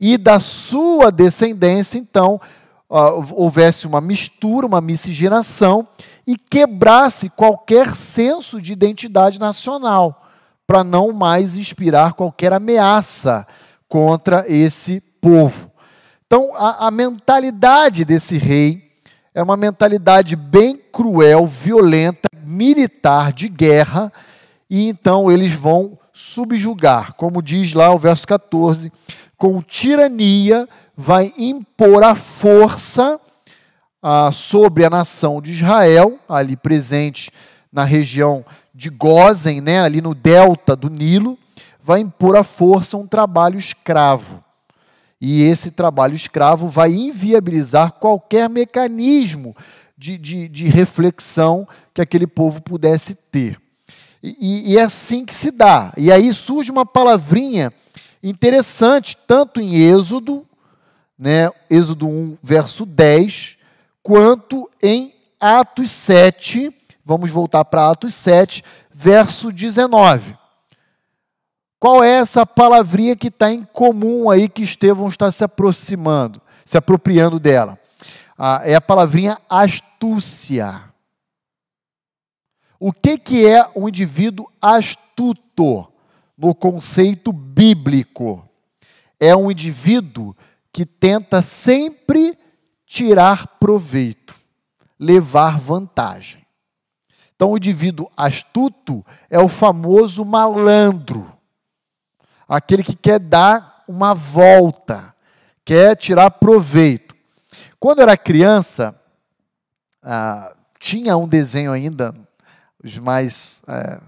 [0.00, 2.40] e da sua descendência, então,
[2.88, 5.86] houvesse uma mistura, uma miscigenação
[6.26, 10.22] e quebrasse qualquer senso de identidade nacional,
[10.66, 13.46] para não mais inspirar qualquer ameaça
[13.88, 15.70] contra esse povo.
[16.26, 18.90] Então, a, a mentalidade desse rei
[19.34, 24.12] é uma mentalidade bem cruel, violenta, militar, de guerra,
[24.70, 28.92] e então eles vão subjugar, como diz lá o verso 14,
[29.36, 33.20] com tirania vai impor a força
[34.00, 37.30] ah, sobre a nação de Israel, ali presente
[37.72, 41.38] na região de Gozen, né, ali no delta do Nilo,
[41.82, 44.42] vai impor a força um trabalho escravo.
[45.20, 49.56] E esse trabalho escravo vai inviabilizar qualquer mecanismo
[49.96, 53.60] de, de, de reflexão que aquele povo pudesse ter.
[54.22, 55.92] E, e, é assim que se dá.
[55.96, 57.72] E aí surge uma palavrinha
[58.22, 60.46] interessante, tanto em Êxodo,
[61.18, 63.58] né, Êxodo 1, verso 10,
[64.02, 66.74] quanto em Atos 7,
[67.04, 70.36] vamos voltar para Atos 7, verso 19.
[71.78, 76.78] Qual é essa palavrinha que está em comum aí que Estevão está se aproximando, se
[76.78, 77.78] apropriando dela?
[78.38, 80.82] Ah, é a palavrinha astúcia.
[82.80, 85.86] O que, que é um indivíduo astuto
[86.36, 88.48] no conceito bíblico?
[89.20, 90.34] É um indivíduo
[90.72, 92.36] que tenta sempre
[92.86, 94.34] tirar proveito,
[94.98, 96.43] levar vantagem.
[97.36, 101.34] Então, o indivíduo astuto é o famoso malandro
[102.48, 105.14] aquele que quer dar uma volta,
[105.64, 107.14] quer tirar proveito.
[107.78, 108.98] Quando era criança,
[110.02, 112.14] ah, tinha um desenho ainda,
[112.82, 114.00] os mais é,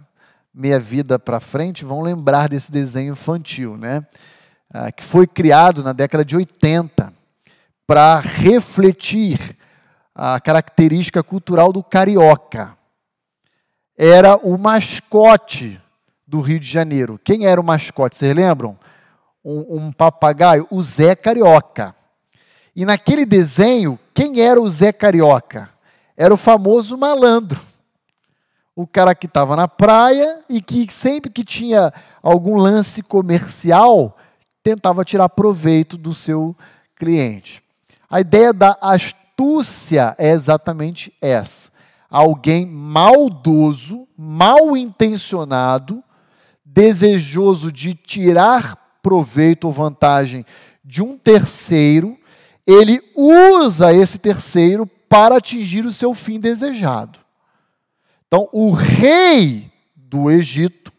[0.53, 4.07] meia vida para frente vão lembrar desse desenho infantil, né?
[4.73, 7.13] Ah, que foi criado na década de 80
[7.87, 9.57] para refletir
[10.15, 12.75] a característica cultural do carioca.
[13.97, 15.81] Era o mascote
[16.27, 17.21] do Rio de Janeiro.
[17.23, 18.17] Quem era o mascote?
[18.17, 18.79] Vocês lembram?
[19.44, 21.94] Um, um, papagaio, o Zé Carioca.
[22.75, 25.71] E naquele desenho, quem era o Zé Carioca?
[26.17, 27.61] Era o famoso malandro.
[28.75, 31.92] O cara que estava na praia e que sempre que tinha
[32.23, 34.19] algum lance comercial,
[34.63, 36.55] tentava tirar proveito do seu
[36.97, 37.63] cliente.
[38.11, 41.71] A ideia da astúcia é exatamente essa.
[42.17, 46.02] Alguém maldoso, mal intencionado,
[46.64, 50.42] desejoso de tirar proveito ou vantagem
[50.83, 52.19] de um terceiro,
[52.67, 57.19] ele usa esse terceiro para atingir o seu fim desejado.
[58.27, 60.90] Então, o rei do Egito,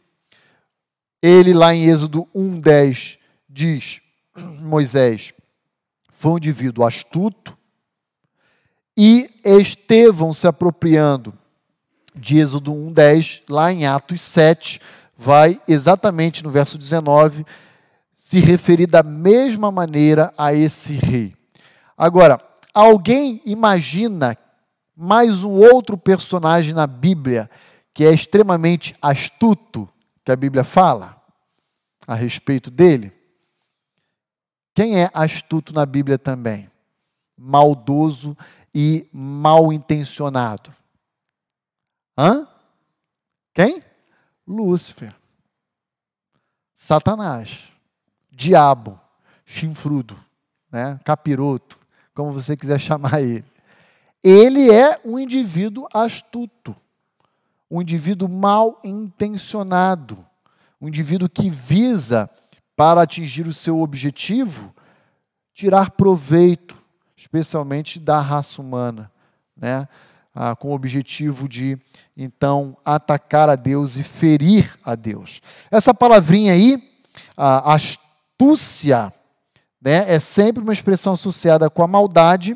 [1.20, 3.18] ele lá em Êxodo 1:10
[3.50, 4.02] diz,
[4.62, 5.34] Moisés
[6.12, 7.57] foi um indivíduo astuto
[8.98, 11.34] e Estevão se apropriando
[12.16, 14.82] de Êxodo 1:10, lá em Atos 7,
[15.16, 17.46] vai exatamente no verso 19
[18.18, 21.36] se referir da mesma maneira a esse rei.
[21.96, 22.42] Agora,
[22.74, 24.36] alguém imagina
[24.96, 27.50] mais um outro personagem na Bíblia
[27.94, 29.88] que é extremamente astuto,
[30.26, 31.22] que a Bíblia fala
[32.06, 33.12] a respeito dele?
[34.74, 36.70] Quem é astuto na Bíblia também?
[37.36, 38.38] Maldoso
[38.80, 40.72] e mal intencionado.
[42.16, 42.48] Hã?
[43.52, 43.82] Quem?
[44.48, 45.16] Lúcifer.
[46.78, 47.72] Satanás.
[48.30, 49.02] Diabo.
[49.44, 50.16] Chinfrudo.
[50.72, 51.00] Né?
[51.04, 51.76] Capiroto.
[52.14, 53.46] Como você quiser chamar ele.
[54.24, 56.76] Ele é um indivíduo astuto.
[57.72, 60.24] Um indivíduo mal intencionado.
[60.80, 62.30] Um indivíduo que visa,
[62.76, 64.72] para atingir o seu objetivo,
[65.52, 66.77] tirar proveito,
[67.28, 69.12] especialmente da raça humana.
[69.56, 69.88] Né?
[70.38, 71.80] ah, com o objetivo de,
[72.16, 75.42] então, atacar a Deus e ferir a Deus.
[75.72, 76.78] Essa palavrinha aí,
[77.36, 79.12] astúcia,
[79.82, 82.56] né, é sempre uma expressão associada com a maldade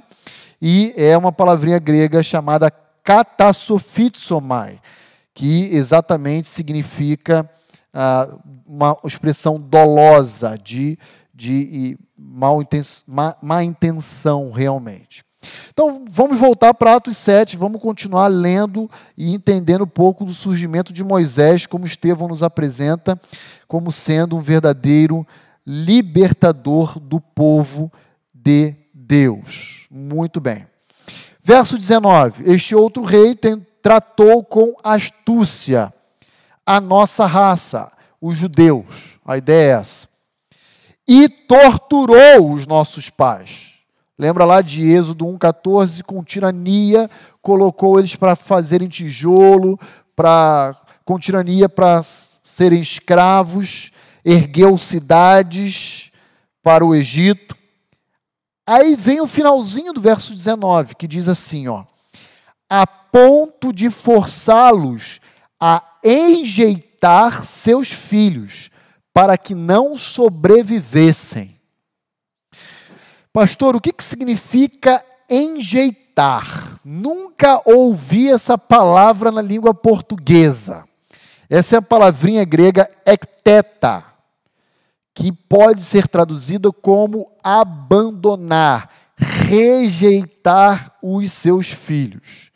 [0.61, 2.69] e é uma palavrinha grega chamada
[3.03, 4.79] katassofitsomai,
[5.33, 7.49] que exatamente significa
[7.91, 8.29] ah,
[8.63, 10.99] uma expressão dolosa, de,
[11.33, 12.59] de mal,
[13.07, 15.23] má, má intenção realmente.
[15.69, 20.93] Então, vamos voltar para Atos 7, vamos continuar lendo e entendendo um pouco do surgimento
[20.93, 23.19] de Moisés, como Estevão nos apresenta,
[23.67, 25.25] como sendo um verdadeiro
[25.65, 27.91] libertador do povo
[28.33, 29.87] de Deus.
[29.89, 30.67] Muito bem.
[31.43, 35.91] Verso 19: Este outro rei tem, tratou com astúcia
[36.65, 39.17] a nossa raça, os judeus.
[39.25, 40.10] A ideia é essa.
[41.07, 43.71] E torturou os nossos pais
[44.21, 47.09] Lembra lá de Êxodo 1,14, com tirania,
[47.41, 49.79] colocou eles para fazerem tijolo,
[50.15, 52.03] pra, com tirania para
[52.43, 53.91] serem escravos,
[54.23, 56.11] ergueu cidades
[56.61, 57.57] para o Egito.
[58.63, 61.83] Aí vem o finalzinho do verso 19, que diz assim, ó:
[62.69, 65.19] a ponto de forçá-los
[65.59, 68.69] a enjeitar seus filhos,
[69.13, 71.59] para que não sobrevivessem.
[73.33, 76.79] Pastor, o que, que significa enjeitar?
[76.83, 80.83] Nunca ouvi essa palavra na língua portuguesa.
[81.49, 84.05] Essa é a palavrinha grega ekteta,
[85.13, 92.51] que pode ser traduzida como abandonar, rejeitar os seus filhos.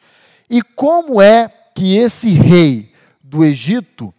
[0.50, 4.14] E como é que esse rei do Egito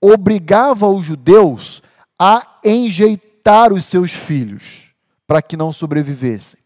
[0.00, 1.82] obrigava os judeus
[2.18, 4.86] a enjeitar os seus filhos?
[5.26, 6.60] para que não sobrevivessem.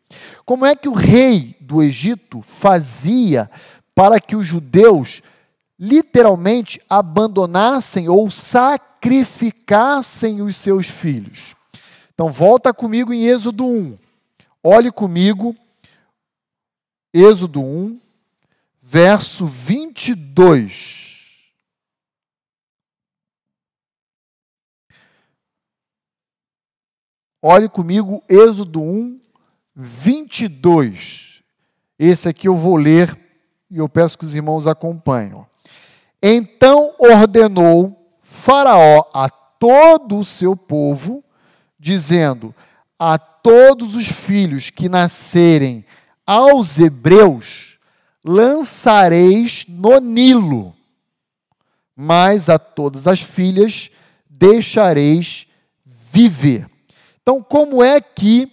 [0.44, 3.50] Como é que o rei do Egito fazia
[3.94, 5.22] para que os judeus
[5.78, 11.54] literalmente abandonassem ou sacrificassem os seus filhos?
[12.12, 13.96] Então, volta comigo em Êxodo 1.
[14.62, 15.56] Olhe comigo,
[17.14, 17.98] Êxodo 1,
[18.82, 20.99] verso 22.
[27.42, 29.18] Olhe comigo, Êxodo 1,
[29.74, 31.42] 22.
[31.98, 33.18] Esse aqui eu vou ler
[33.70, 35.46] e eu peço que os irmãos acompanhem.
[36.22, 41.24] Então ordenou Faraó a todo o seu povo,
[41.78, 42.54] dizendo:
[42.98, 45.82] A todos os filhos que nascerem
[46.26, 47.78] aos hebreus,
[48.22, 50.74] lançareis no Nilo,
[51.96, 53.90] mas a todas as filhas
[54.28, 55.46] deixareis
[56.12, 56.68] viver.
[57.22, 58.50] Então, como é que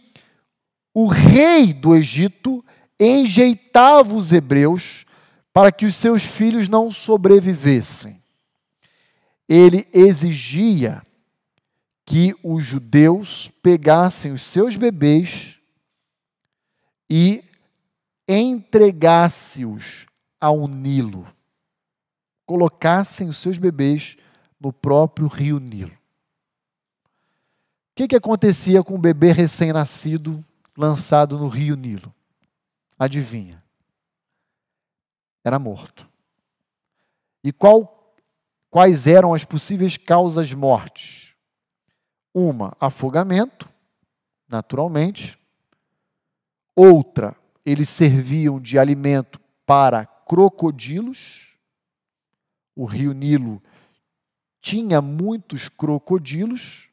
[0.94, 2.64] o rei do Egito
[3.00, 5.06] enjeitava os hebreus
[5.54, 8.22] para que os seus filhos não sobrevivessem?
[9.48, 11.02] Ele exigia
[12.06, 15.56] que os judeus pegassem os seus bebês
[17.10, 17.44] e
[18.28, 20.06] entregasse-os
[20.40, 21.26] ao Nilo,
[22.46, 24.18] colocassem os seus bebês
[24.60, 25.97] no próprio rio Nilo
[27.98, 30.46] que, que acontecia com o bebê recém-nascido
[30.78, 32.14] lançado no rio Nilo?
[32.98, 33.64] Adivinha?
[35.44, 36.08] Era morto.
[37.44, 38.16] E qual,
[38.70, 41.34] quais eram as possíveis causas mortes?
[42.32, 43.68] Uma, afogamento,
[44.48, 45.36] naturalmente.
[46.76, 47.36] Outra,
[47.66, 51.58] eles serviam de alimento para crocodilos.
[52.76, 53.60] O rio Nilo
[54.62, 56.87] tinha muitos crocodilos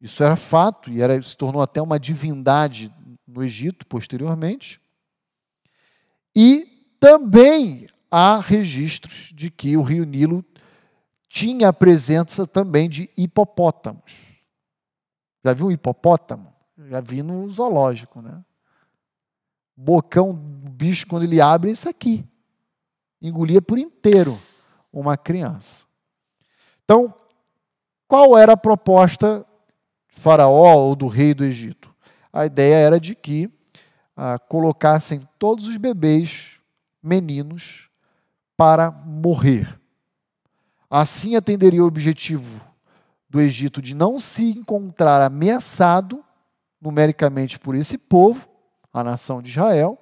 [0.00, 2.94] isso era fato e era, se tornou até uma divindade
[3.26, 4.80] no Egito posteriormente.
[6.34, 10.44] E também há registros de que o rio Nilo
[11.28, 14.14] tinha a presença também de hipopótamos.
[15.44, 16.52] Já viu um hipopótamo?
[16.88, 18.42] Já vi no zoológico, né?
[19.76, 22.24] Bocão do bicho, quando ele abre, é isso aqui.
[23.20, 24.38] Engolia por inteiro.
[24.92, 25.84] uma criança.
[26.84, 27.14] Então,
[28.08, 29.44] qual era a proposta
[30.18, 31.94] Faraó ou do rei do Egito?
[32.32, 33.48] A ideia era de que
[34.16, 36.58] ah, colocassem todos os bebês
[37.00, 37.88] meninos
[38.56, 39.78] para morrer.
[40.90, 42.60] Assim atenderia o objetivo
[43.30, 46.24] do Egito de não se encontrar ameaçado
[46.80, 48.48] numericamente por esse povo,
[48.92, 49.96] a nação de Israel,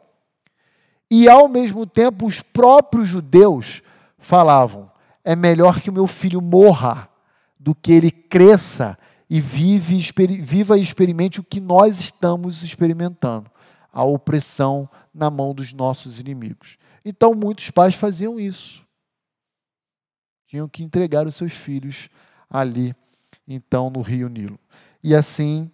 [1.10, 3.82] e ao mesmo tempo os próprios judeus
[4.18, 4.90] falavam:
[5.22, 7.08] é melhor que o meu filho morra
[7.60, 8.98] do que ele cresça
[9.28, 10.00] e vive,
[10.42, 13.50] viva e experimente o que nós estamos experimentando,
[13.92, 16.76] a opressão na mão dos nossos inimigos.
[17.04, 18.84] Então muitos pais faziam isso.
[20.46, 22.08] Tinham que entregar os seus filhos
[22.48, 22.94] ali,
[23.46, 24.58] então, no Rio Nilo.
[25.02, 25.70] E assim,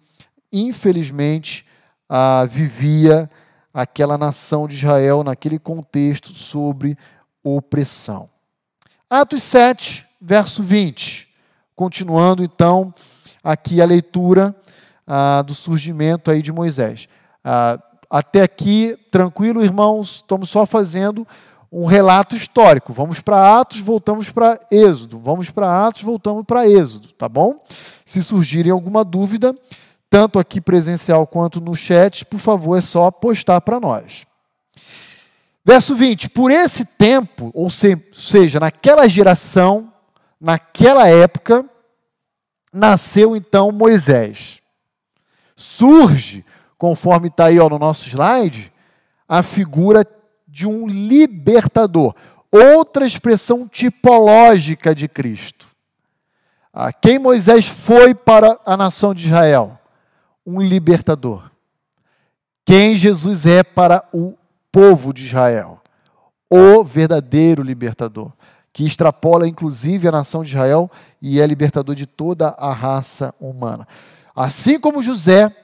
[0.51, 1.65] infelizmente,
[2.07, 3.29] ah, vivia
[3.73, 6.97] aquela nação de Israel naquele contexto sobre
[7.43, 8.29] opressão.
[9.09, 11.27] Atos 7, verso 20.
[11.75, 12.93] Continuando então
[13.43, 14.55] aqui a leitura
[15.05, 17.09] ah, do surgimento aí de Moisés.
[17.43, 17.77] Ah,
[18.09, 21.27] até aqui, tranquilo, irmãos, estamos só fazendo
[21.71, 22.93] um relato histórico.
[22.93, 25.17] Vamos para Atos, voltamos para Êxodo.
[25.17, 27.63] Vamos para Atos, voltamos para Êxodo, tá bom?
[28.05, 29.55] Se surgirem alguma dúvida,
[30.07, 34.27] tanto aqui presencial quanto no chat, por favor, é só postar para nós.
[35.65, 39.91] Verso 20: Por esse tempo, ou seja, naquela geração,
[40.39, 41.65] naquela época,
[42.73, 44.59] nasceu então Moisés.
[45.55, 46.43] Surge,
[46.77, 48.73] conforme está aí ó, no nosso slide,
[49.29, 50.05] a figura
[50.47, 52.15] de um libertador,
[52.51, 55.67] outra expressão tipológica de Cristo.
[56.73, 59.79] Ah, quem Moisés foi para a nação de Israel?
[60.45, 61.49] um libertador.
[62.65, 64.35] Quem Jesus é para o
[64.71, 65.81] povo de Israel?
[66.49, 68.31] O verdadeiro libertador,
[68.73, 70.89] que extrapola inclusive a nação de Israel
[71.21, 73.87] e é libertador de toda a raça humana.
[74.35, 75.55] Assim como José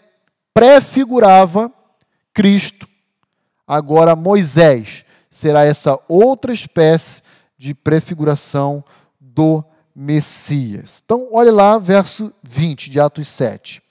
[0.54, 1.72] prefigurava
[2.32, 2.88] Cristo,
[3.68, 7.24] agora Moisés será essa outra espécie
[7.58, 8.84] de prefiguração
[9.20, 9.64] do
[9.96, 11.02] Messias.
[11.04, 13.82] Então, olhe lá, verso 20 de Atos 7.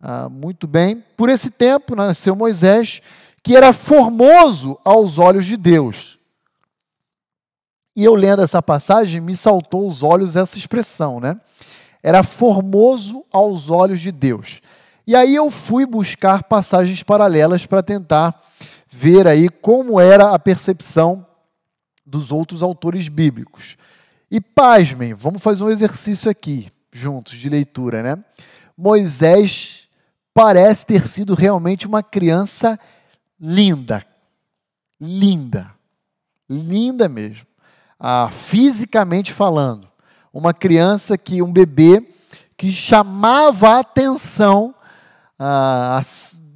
[0.00, 1.02] Ah, muito bem.
[1.16, 3.00] Por esse tempo nasceu Moisés,
[3.42, 6.19] que era formoso aos olhos de Deus.
[8.00, 11.38] E eu lendo essa passagem, me saltou aos olhos essa expressão, né?
[12.02, 14.62] Era formoso aos olhos de Deus.
[15.06, 18.42] E aí eu fui buscar passagens paralelas para tentar
[18.88, 21.26] ver aí como era a percepção
[22.06, 23.76] dos outros autores bíblicos.
[24.30, 28.24] E pasmem, vamos fazer um exercício aqui, juntos, de leitura, né?
[28.74, 29.82] Moisés
[30.32, 32.80] parece ter sido realmente uma criança
[33.38, 34.06] linda.
[34.98, 35.70] Linda.
[36.48, 37.49] Linda mesmo.
[38.00, 39.86] Ah, fisicamente falando.
[40.32, 42.02] Uma criança que, um bebê
[42.56, 44.74] que chamava a atenção
[45.38, 46.00] ah,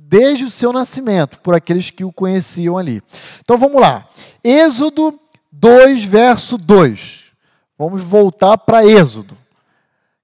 [0.08, 3.02] desde o seu nascimento, por aqueles que o conheciam ali.
[3.40, 4.08] Então vamos lá.
[4.42, 5.20] Êxodo
[5.52, 7.24] 2, verso 2.
[7.78, 9.36] Vamos voltar para Êxodo.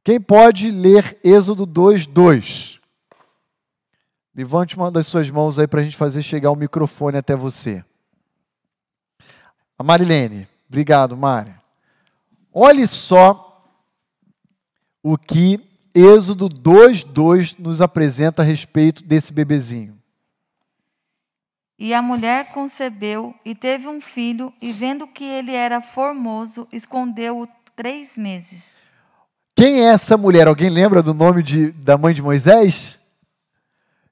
[0.03, 2.81] Quem pode ler Êxodo 2, 2?
[4.35, 7.85] Levante uma das suas mãos aí para a gente fazer chegar o microfone até você.
[9.79, 10.50] A Marilene.
[10.71, 11.53] Obrigado, Mari.
[12.55, 13.67] Olhe só
[15.03, 15.61] o que
[15.93, 19.99] Êxodo 2:2 nos apresenta a respeito desse bebezinho.
[21.77, 27.49] E a mulher concebeu e teve um filho, e vendo que ele era formoso, escondeu-o
[27.75, 28.77] três meses.
[29.57, 30.47] Quem é essa mulher?
[30.47, 32.99] Alguém lembra do nome de, da mãe de Moisés?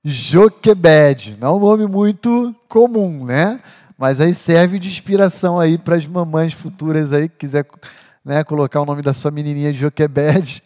[0.04, 1.36] Joquebed.
[1.38, 3.60] Não é um nome muito comum, né?
[3.98, 7.66] Mas aí serve de inspiração aí para as mamães futuras aí que quiser
[8.24, 10.62] né, colocar o nome da sua menininha de Joquebed.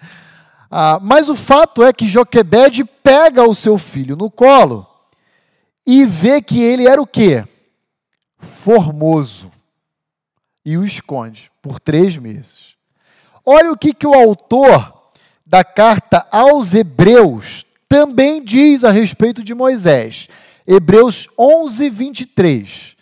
[0.70, 4.86] Ah, mas o fato é que Joquebed pega o seu filho no colo
[5.86, 7.44] e vê que ele era o quê?
[8.38, 9.50] Formoso.
[10.64, 12.74] E o esconde por três meses.
[13.44, 15.10] Olha o que, que o autor
[15.44, 20.28] da carta aos Hebreus também diz a respeito de Moisés.
[20.66, 22.96] Hebreus 11, 23,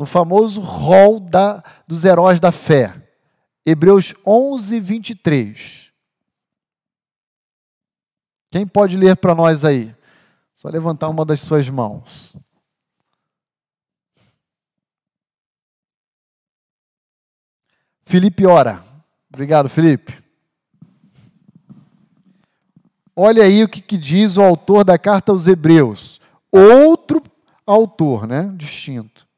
[0.00, 3.06] no famoso rol da, dos heróis da fé.
[3.66, 5.92] Hebreus 11, 23.
[8.50, 9.94] Quem pode ler para nós aí?
[10.54, 12.34] Só levantar uma das suas mãos.
[18.06, 18.82] Felipe ora.
[19.28, 20.18] Obrigado, Felipe.
[23.14, 26.18] Olha aí o que, que diz o autor da carta aos Hebreus.
[26.50, 27.22] Outro
[27.66, 28.50] autor, né?
[28.56, 29.28] Distinto.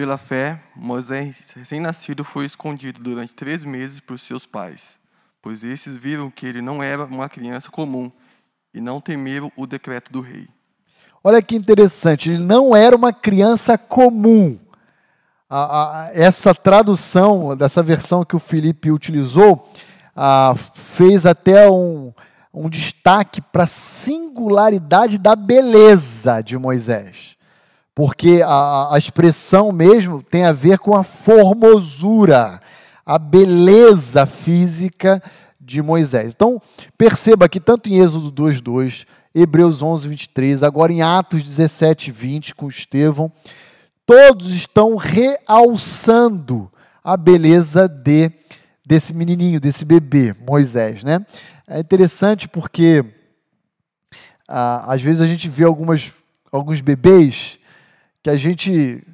[0.00, 4.98] Pela fé, Moisés, recém-nascido, foi escondido durante três meses por seus pais,
[5.42, 8.10] pois estes viram que ele não era uma criança comum
[8.72, 10.48] e não temeram o decreto do rei.
[11.22, 14.58] Olha que interessante, ele não era uma criança comum.
[15.50, 19.70] A, a, essa tradução, dessa versão que o Felipe utilizou,
[20.16, 22.10] a, fez até um,
[22.54, 27.38] um destaque para a singularidade da beleza de Moisés.
[28.00, 32.58] Porque a, a expressão mesmo tem a ver com a formosura,
[33.04, 35.22] a beleza física
[35.60, 36.32] de Moisés.
[36.34, 36.58] Então,
[36.96, 43.30] perceba que tanto em Êxodo 2:2, Hebreus 11:23, agora em Atos 17:20 com Estevão,
[44.06, 46.72] todos estão realçando
[47.04, 48.32] a beleza de
[48.82, 51.20] desse menininho, desse bebê, Moisés, né?
[51.68, 53.04] É interessante porque
[54.48, 56.10] ah, às vezes a gente vê algumas,
[56.50, 57.59] alguns bebês
[58.22, 59.06] que a gente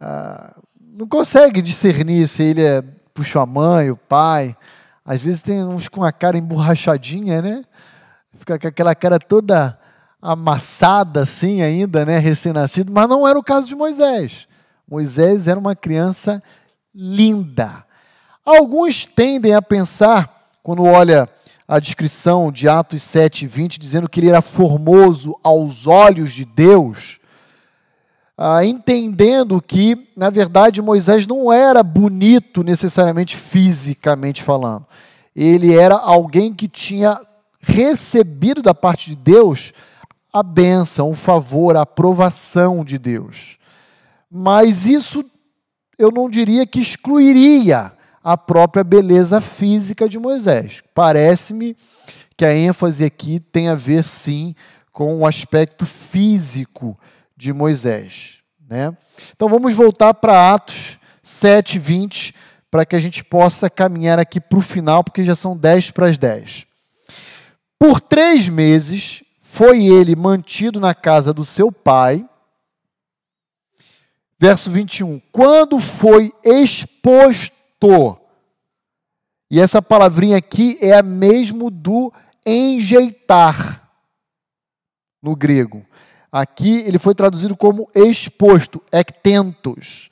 [0.00, 2.82] ah, não consegue discernir se ele é
[3.16, 4.54] puxa a mãe, o pai.
[5.04, 7.64] Às vezes tem uns com a cara emborrachadinha, né?
[8.38, 9.78] Fica com aquela cara toda
[10.20, 12.18] amassada assim ainda, né?
[12.18, 14.46] Recém-nascido, mas não era o caso de Moisés.
[14.88, 16.42] Moisés era uma criança
[16.94, 17.84] linda.
[18.44, 20.30] Alguns tendem a pensar,
[20.62, 21.28] quando olha
[21.66, 27.18] a descrição de Atos 7, 20, dizendo que ele era formoso aos olhos de Deus,
[28.36, 34.86] ah, entendendo que, na verdade, Moisés não era bonito necessariamente fisicamente falando.
[35.34, 37.18] Ele era alguém que tinha
[37.60, 39.72] recebido da parte de Deus
[40.32, 43.56] a bênção, o favor, a aprovação de Deus.
[44.30, 45.24] Mas isso
[45.98, 50.82] eu não diria que excluiria a própria beleza física de Moisés.
[50.94, 51.74] Parece-me
[52.36, 54.54] que a ênfase aqui tem a ver sim
[54.92, 56.98] com o aspecto físico
[57.36, 58.38] de Moisés.
[58.68, 58.96] Né?
[59.34, 62.34] Então vamos voltar para Atos 7, 20,
[62.70, 66.08] para que a gente possa caminhar aqui para o final, porque já são 10 para
[66.08, 66.66] as 10.
[67.78, 72.28] Por três meses foi ele mantido na casa do seu pai.
[74.38, 75.20] Verso 21.
[75.32, 78.18] Quando foi exposto,
[79.50, 82.12] e essa palavrinha aqui é a mesmo do
[82.44, 83.88] enjeitar
[85.22, 85.84] no grego.
[86.38, 90.10] Aqui ele foi traduzido como exposto, ectentos.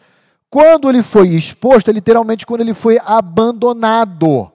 [0.48, 4.50] Quando ele foi exposto, é literalmente quando ele foi abandonado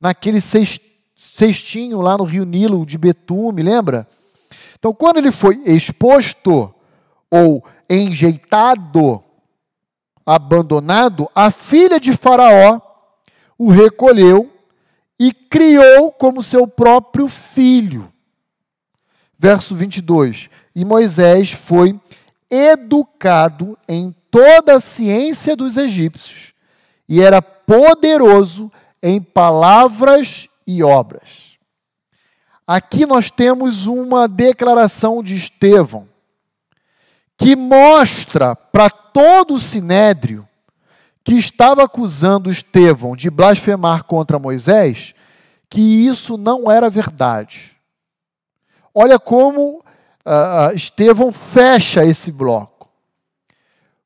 [0.00, 4.06] naquele cestinho lá no rio Nilo de Betume, lembra?
[4.78, 6.72] Então, quando ele foi exposto
[7.28, 9.20] ou enjeitado,
[10.24, 12.80] abandonado, a filha de Faraó
[13.58, 14.48] o recolheu
[15.18, 18.12] e criou como seu próprio filho.
[19.36, 20.48] Verso 22.
[20.78, 21.98] E Moisés foi
[22.48, 26.54] educado em toda a ciência dos egípcios
[27.08, 28.70] e era poderoso
[29.02, 31.58] em palavras e obras.
[32.64, 36.08] Aqui nós temos uma declaração de Estevão
[37.36, 40.48] que mostra para todo o sinédrio
[41.24, 45.12] que estava acusando Estevão de blasfemar contra Moisés
[45.68, 47.76] que isso não era verdade.
[48.94, 49.82] Olha como
[50.28, 52.78] uh, Estevão fecha esse bloco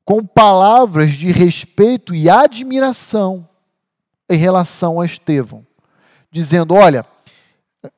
[0.05, 3.47] com palavras de respeito e admiração
[4.29, 5.65] em relação a Estevão,
[6.31, 7.05] dizendo: Olha,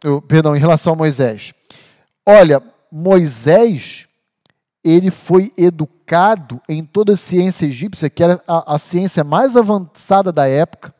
[0.03, 1.53] eu, perdão, em relação a Moisés,
[2.25, 2.61] olha,
[2.91, 4.07] Moisés,
[4.83, 10.31] ele foi educado em toda a ciência egípcia, que era a, a ciência mais avançada
[10.31, 10.93] da época,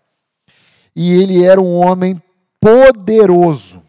[0.95, 2.21] e ele era um homem
[2.59, 3.83] poderoso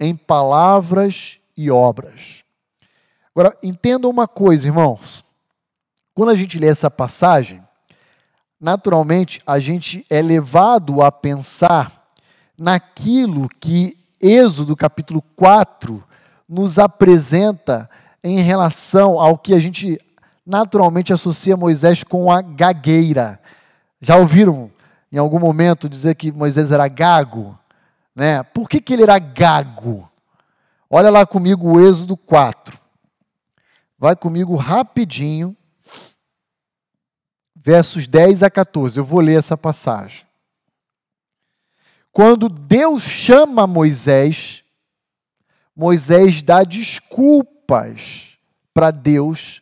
[0.00, 2.47] em palavras e obras.
[3.38, 5.24] Agora, entenda uma coisa, irmãos.
[6.12, 7.62] Quando a gente lê essa passagem,
[8.60, 12.10] naturalmente a gente é levado a pensar
[12.58, 16.02] naquilo que Êxodo capítulo 4
[16.48, 17.88] nos apresenta
[18.24, 20.00] em relação ao que a gente
[20.44, 23.38] naturalmente associa Moisés com a gagueira.
[24.00, 24.68] Já ouviram
[25.12, 27.56] em algum momento dizer que Moisés era gago?
[28.16, 28.42] Né?
[28.42, 30.10] Por que, que ele era gago?
[30.90, 32.77] Olha lá comigo o Êxodo 4.
[33.98, 35.56] Vai comigo rapidinho,
[37.56, 38.98] versos 10 a 14.
[38.98, 40.24] Eu vou ler essa passagem.
[42.12, 44.62] Quando Deus chama Moisés,
[45.74, 48.38] Moisés dá desculpas
[48.72, 49.60] para Deus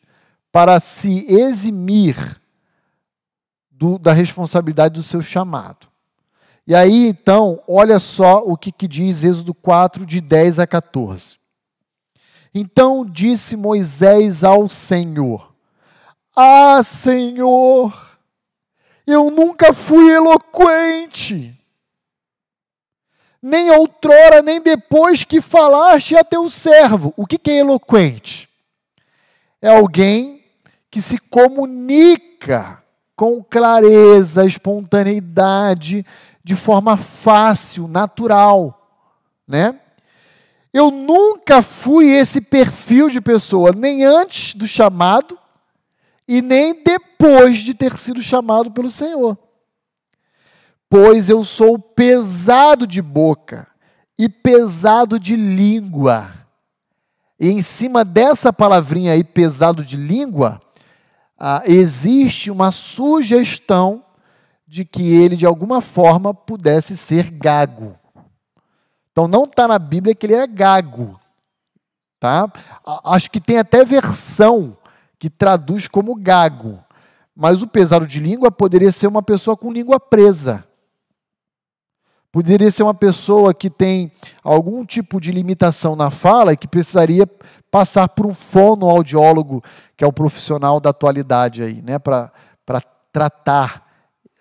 [0.52, 2.40] para se eximir
[3.70, 5.88] do, da responsabilidade do seu chamado.
[6.66, 11.36] E aí, então, olha só o que, que diz Êxodo 4, de 10 a 14.
[12.58, 15.52] Então disse Moisés ao Senhor:
[16.34, 18.18] Ah, Senhor,
[19.06, 21.54] eu nunca fui eloquente,
[23.42, 27.12] nem outrora, nem depois que falaste a teu servo.
[27.14, 28.48] O que, é eloquente?
[29.60, 30.42] É alguém
[30.90, 32.82] que se comunica
[33.14, 36.06] com clareza, espontaneidade,
[36.42, 38.88] de forma fácil, natural,
[39.46, 39.78] né?
[40.76, 45.38] Eu nunca fui esse perfil de pessoa, nem antes do chamado
[46.28, 49.38] e nem depois de ter sido chamado pelo Senhor.
[50.86, 53.66] Pois eu sou pesado de boca
[54.18, 56.30] e pesado de língua.
[57.40, 60.60] E em cima dessa palavrinha aí, pesado de língua,
[61.38, 64.04] ah, existe uma sugestão
[64.68, 67.98] de que ele, de alguma forma, pudesse ser gago.
[69.16, 71.18] Então, não está na Bíblia que ele era gago.
[72.20, 72.52] Tá?
[73.02, 74.76] Acho que tem até versão
[75.18, 76.84] que traduz como gago.
[77.34, 80.66] Mas o pesado de língua poderia ser uma pessoa com língua presa.
[82.30, 84.12] Poderia ser uma pessoa que tem
[84.44, 87.26] algum tipo de limitação na fala e que precisaria
[87.70, 89.64] passar por um fonoaudiólogo,
[89.96, 92.30] que é o profissional da atualidade aí, né, para
[93.10, 93.82] tratar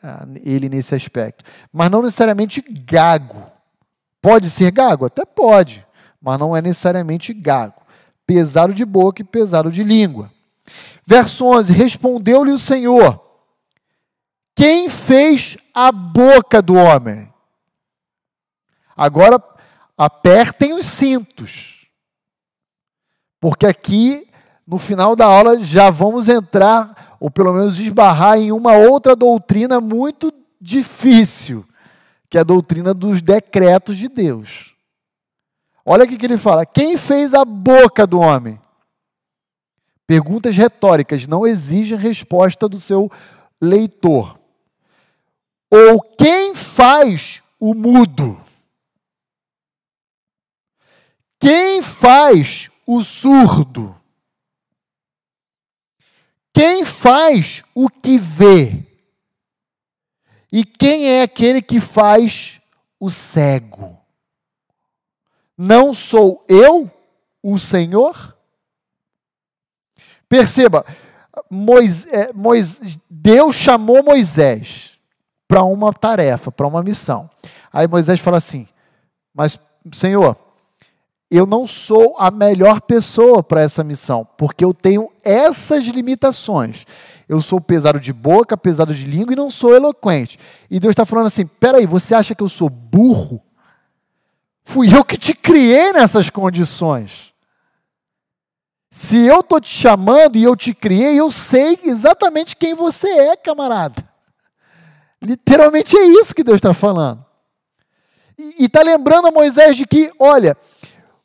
[0.03, 1.45] uh, ele nesse aspecto.
[1.71, 3.54] Mas não necessariamente gago.
[4.25, 5.05] Pode ser gago?
[5.05, 5.85] Até pode,
[6.19, 7.79] mas não é necessariamente gago.
[8.25, 10.31] Pesado de boca e pesado de língua.
[11.05, 13.23] Verso 11: Respondeu-lhe o Senhor:
[14.55, 17.31] Quem fez a boca do homem?
[18.97, 19.39] Agora
[19.95, 21.87] apertem os cintos,
[23.39, 24.27] porque aqui
[24.65, 29.79] no final da aula já vamos entrar, ou pelo menos esbarrar em uma outra doutrina
[29.79, 31.63] muito difícil,
[32.29, 34.75] que é a doutrina dos decretos de Deus.
[35.85, 38.59] Olha o que ele fala: quem fez a boca do homem?
[40.07, 43.11] Perguntas retóricas não exigem resposta do seu
[43.61, 44.39] leitor.
[45.69, 48.39] Ou quem faz o mudo?
[51.39, 53.95] Quem faz o surdo?
[56.53, 58.84] Quem faz o que vê?
[60.55, 62.61] E quem é aquele que faz
[62.97, 63.99] o cego?
[65.57, 66.89] Não sou eu
[67.43, 68.37] o Senhor?
[70.29, 70.85] Perceba,
[71.51, 74.91] Moisés, Moisés, Deus chamou Moisés
[75.45, 77.29] para uma tarefa, para uma missão.
[77.69, 78.65] Aí Moisés fala assim:
[79.33, 79.59] Mas,
[79.91, 80.37] Senhor,
[81.29, 86.85] eu não sou a melhor pessoa para essa missão, porque eu tenho essas limitações.
[87.27, 90.39] Eu sou pesado de boca, pesado de língua e não sou eloquente.
[90.69, 93.41] E Deus está falando assim: peraí, você acha que eu sou burro?
[94.63, 97.33] Fui eu que te criei nessas condições.
[98.89, 103.35] Se eu estou te chamando e eu te criei, eu sei exatamente quem você é,
[103.35, 104.07] camarada.
[105.21, 107.23] Literalmente é isso que Deus está falando.
[108.37, 110.57] E está lembrando a Moisés de que, olha,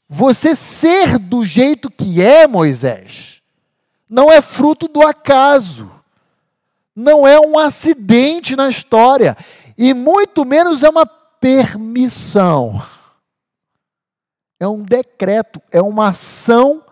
[0.09, 3.39] você ser do jeito que é, Moisés,
[4.11, 5.89] não é fruto do acaso,
[6.97, 9.37] não é um acidente na história,
[9.79, 12.83] e muito menos é uma permissão.
[14.59, 16.85] É um decreto, é uma ação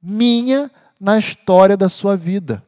[0.00, 2.64] minha na história da sua vida.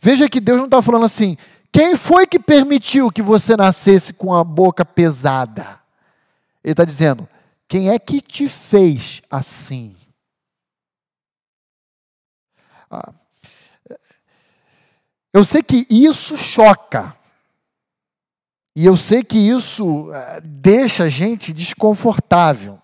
[0.00, 1.38] Veja que Deus não está falando assim,
[1.70, 5.80] quem foi que permitiu que você nascesse com a boca pesada?
[6.64, 7.28] Ele está dizendo,
[7.68, 9.94] quem é que te fez assim?
[12.90, 13.12] Ah,
[15.32, 17.14] eu sei que isso choca.
[18.74, 22.80] E eu sei que isso eh, deixa a gente desconfortável.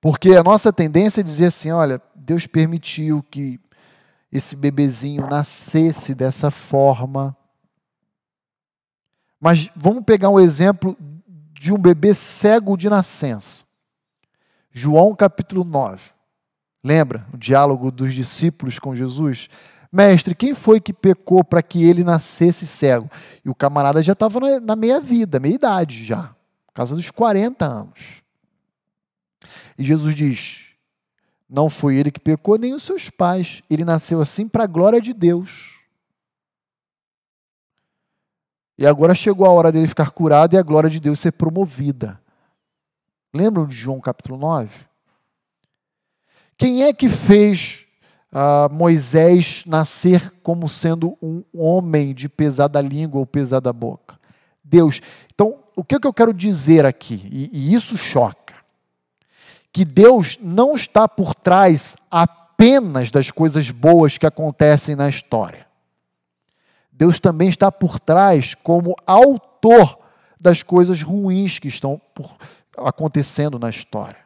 [0.00, 3.60] Porque a nossa tendência é dizer assim: olha, Deus permitiu que
[4.32, 7.36] esse bebezinho nascesse dessa forma.
[9.38, 10.96] Mas vamos pegar um exemplo
[11.52, 13.64] de um bebê cego de nascença.
[14.70, 16.13] João capítulo 9.
[16.84, 19.48] Lembra o diálogo dos discípulos com Jesus?
[19.90, 23.10] Mestre, quem foi que pecou para que ele nascesse cego?
[23.42, 26.34] E o camarada já estava na meia-vida, meia-idade já,
[26.66, 28.22] por causa dos 40 anos.
[29.78, 30.66] E Jesus diz:
[31.48, 33.62] Não foi ele que pecou, nem os seus pais.
[33.70, 35.80] Ele nasceu assim para a glória de Deus.
[38.76, 42.20] E agora chegou a hora dele ficar curado e a glória de Deus ser promovida.
[43.32, 44.93] Lembram de João capítulo 9?
[46.56, 47.84] Quem é que fez
[48.32, 54.18] uh, Moisés nascer como sendo um homem de pesada língua ou pesada boca?
[54.62, 55.00] Deus.
[55.34, 57.28] Então, o que, é que eu quero dizer aqui?
[57.30, 58.54] E, e isso choca
[59.72, 65.66] que Deus não está por trás apenas das coisas boas que acontecem na história.
[66.92, 69.98] Deus também está por trás como autor
[70.40, 72.36] das coisas ruins que estão por,
[72.76, 74.23] acontecendo na história.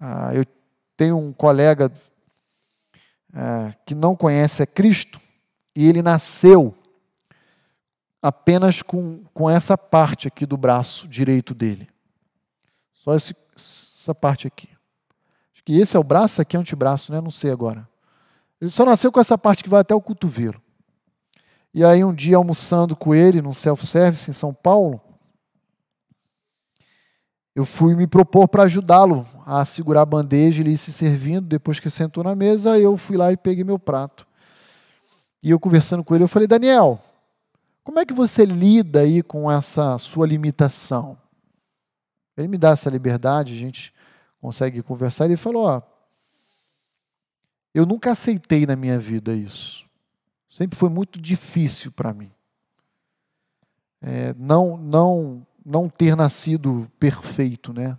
[0.00, 0.44] Ah, eu
[0.96, 1.92] tenho um colega
[3.32, 5.20] ah, que não conhece a Cristo
[5.74, 6.74] e ele nasceu
[8.22, 11.88] apenas com, com essa parte aqui do braço direito dele.
[12.92, 14.68] Só esse, essa parte aqui.
[15.52, 17.20] Acho que esse é o braço, aqui é o antebraço, né?
[17.20, 17.88] Não sei agora.
[18.60, 20.60] Ele só nasceu com essa parte que vai até o cotovelo.
[21.72, 25.00] E aí, um dia, almoçando com ele no self-service em São Paulo,
[27.58, 31.48] eu fui me propor para ajudá-lo a segurar a bandeja, ele se servindo.
[31.48, 34.24] Depois que sentou na mesa, eu fui lá e peguei meu prato.
[35.42, 37.00] E eu conversando com ele, eu falei: Daniel,
[37.82, 41.18] como é que você lida aí com essa sua limitação?
[42.36, 43.92] Ele me dá essa liberdade, a gente
[44.40, 45.24] consegue conversar.
[45.24, 45.82] Ele falou: Ó,
[47.74, 49.84] eu nunca aceitei na minha vida isso.
[50.48, 52.30] Sempre foi muito difícil para mim.
[54.00, 57.98] É, não, não, não ter nascido perfeito, né?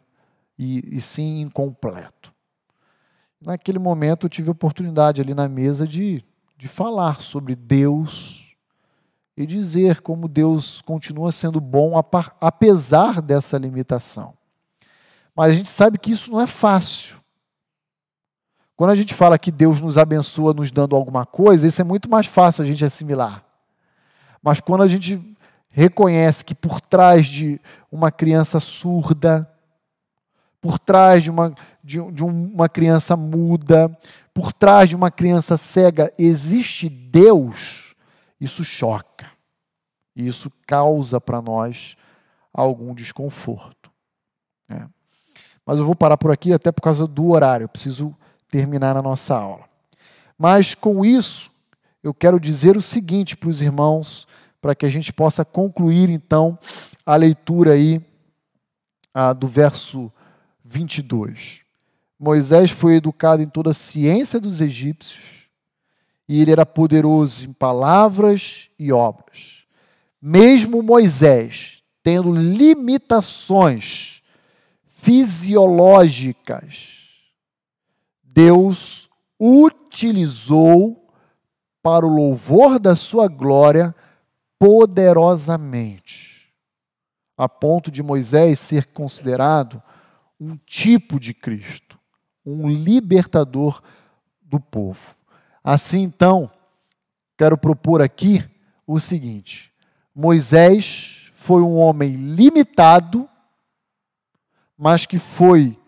[0.57, 2.33] E, e sim incompleto.
[3.41, 6.23] Naquele momento eu tive a oportunidade ali na mesa de,
[6.57, 8.45] de falar sobre Deus
[9.37, 11.93] e dizer como Deus continua sendo bom
[12.41, 14.33] apesar dessa limitação.
[15.33, 17.17] Mas a gente sabe que isso não é fácil.
[18.75, 22.09] Quando a gente fala que Deus nos abençoa nos dando alguma coisa, isso é muito
[22.09, 23.45] mais fácil a gente assimilar.
[24.41, 25.37] Mas quando a gente
[25.69, 27.59] reconhece que por trás de
[27.91, 29.49] uma criança surda,
[30.61, 31.53] por trás de uma,
[31.83, 33.95] de, de uma criança muda,
[34.33, 37.95] por trás de uma criança cega, existe Deus,
[38.39, 39.27] isso choca.
[40.15, 41.95] E isso causa para nós
[42.53, 43.89] algum desconforto.
[44.67, 44.89] Né?
[45.65, 47.65] Mas eu vou parar por aqui, até por causa do horário.
[47.65, 48.15] Eu preciso
[48.49, 49.65] terminar a nossa aula.
[50.37, 51.51] Mas com isso,
[52.03, 54.27] eu quero dizer o seguinte para os irmãos,
[54.61, 56.59] para que a gente possa concluir então
[57.05, 58.01] a leitura aí
[59.13, 60.11] ah, do verso
[60.63, 61.61] 22.
[62.19, 65.49] Moisés foi educado em toda a ciência dos egípcios
[66.27, 69.63] e ele era poderoso em palavras e obras.
[70.21, 74.21] Mesmo Moisés, tendo limitações
[74.85, 76.97] fisiológicas,
[78.21, 81.07] Deus utilizou
[81.81, 83.95] para o louvor da sua glória
[84.59, 86.53] poderosamente,
[87.37, 89.81] a ponto de Moisés ser considerado
[90.39, 91.97] um tipo de Cristo,
[92.45, 93.81] um libertador
[94.41, 95.15] do povo.
[95.63, 96.51] Assim, então,
[97.37, 98.43] quero propor aqui
[98.85, 99.71] o seguinte:
[100.13, 103.29] Moisés foi um homem limitado,
[104.77, 105.79] mas que foi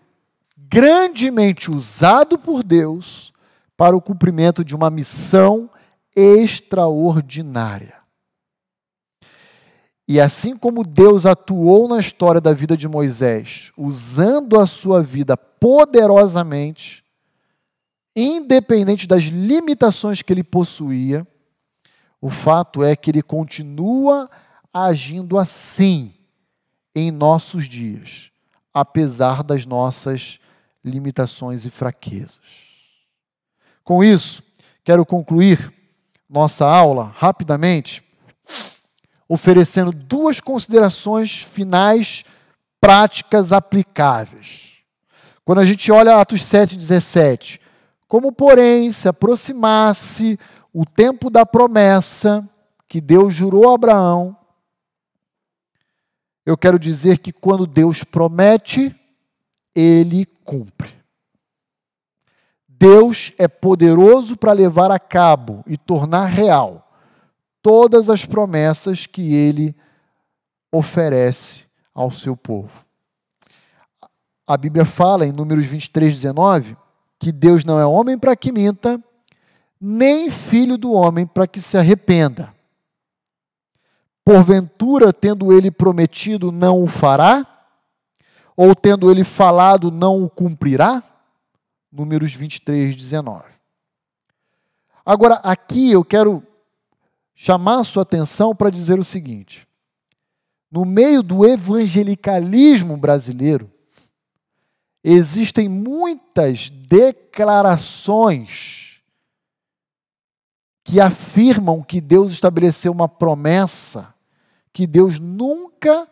[0.58, 3.34] grandemente usado por Deus
[3.76, 5.70] para o cumprimento de uma missão
[6.16, 8.01] extraordinária.
[10.12, 15.38] E assim como Deus atuou na história da vida de Moisés, usando a sua vida
[15.38, 17.02] poderosamente,
[18.14, 21.26] independente das limitações que ele possuía,
[22.20, 24.30] o fato é que ele continua
[24.74, 26.14] agindo assim
[26.94, 28.32] em nossos dias,
[28.74, 30.42] apesar das nossas
[30.84, 32.42] limitações e fraquezas.
[33.82, 34.44] Com isso,
[34.84, 35.74] quero concluir
[36.30, 38.04] nossa aula rapidamente,
[39.34, 42.26] oferecendo duas considerações finais
[42.82, 44.74] práticas aplicáveis.
[45.46, 47.62] Quando a gente olha Atos 7, 17,
[48.10, 50.38] como, porém, se aproximasse
[50.74, 52.46] o tempo da promessa
[52.90, 54.36] que Deus jurou a Abraão,
[56.46, 58.94] eu quero dizer que quando Deus promete,
[59.74, 60.94] ele cumpre.
[62.68, 66.91] Deus é poderoso para levar a cabo e tornar real
[67.62, 69.76] todas as promessas que ele
[70.72, 72.86] oferece ao seu povo.
[74.48, 76.76] A Bíblia fala em Números 23, 19,
[77.20, 79.02] que Deus não é homem para que minta,
[79.80, 82.54] nem filho do homem para que se arrependa.
[84.24, 87.46] Porventura, tendo ele prometido, não o fará?
[88.56, 91.02] Ou tendo ele falado, não o cumprirá?
[91.92, 93.46] Números 23, 19.
[95.06, 96.46] Agora, aqui eu quero
[97.44, 99.68] chamar sua atenção para dizer o seguinte:
[100.70, 103.68] no meio do evangelicalismo brasileiro,
[105.04, 109.02] existem muitas declarações
[110.84, 114.14] que afirmam que Deus estabeleceu uma promessa
[114.72, 116.08] que Deus nunca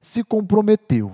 [0.00, 1.12] se comprometeu.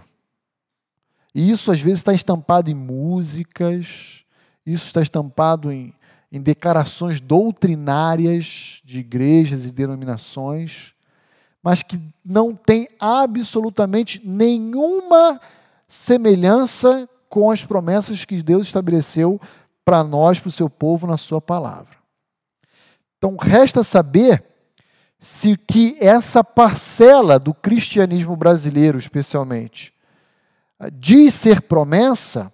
[1.34, 4.22] E isso às vezes está estampado em músicas,
[4.66, 5.94] isso está estampado em,
[6.34, 10.92] em declarações doutrinárias de igrejas e denominações,
[11.62, 15.40] mas que não tem absolutamente nenhuma
[15.86, 19.40] semelhança com as promessas que Deus estabeleceu
[19.84, 21.96] para nós, para o seu povo, na sua palavra.
[23.16, 24.42] Então, resta saber
[25.20, 29.94] se que essa parcela do cristianismo brasileiro, especialmente,
[30.94, 32.52] diz ser promessa,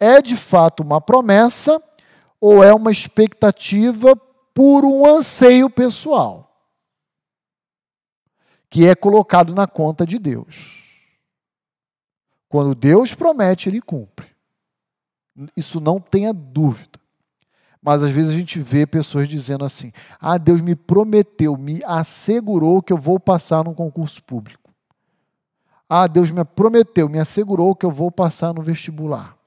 [0.00, 1.78] é de fato uma promessa
[2.42, 4.16] ou é uma expectativa
[4.52, 6.66] por um anseio pessoal,
[8.68, 10.82] que é colocado na conta de Deus.
[12.48, 14.26] Quando Deus promete, ele cumpre.
[15.56, 17.00] Isso não tenha dúvida.
[17.80, 22.82] Mas às vezes a gente vê pessoas dizendo assim: ah, Deus me prometeu, me assegurou
[22.82, 24.68] que eu vou passar num concurso público.
[25.88, 29.38] Ah, Deus me prometeu, me assegurou que eu vou passar no vestibular.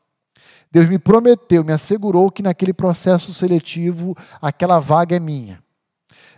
[0.75, 5.63] Deus me prometeu, me assegurou que naquele processo seletivo aquela vaga é minha.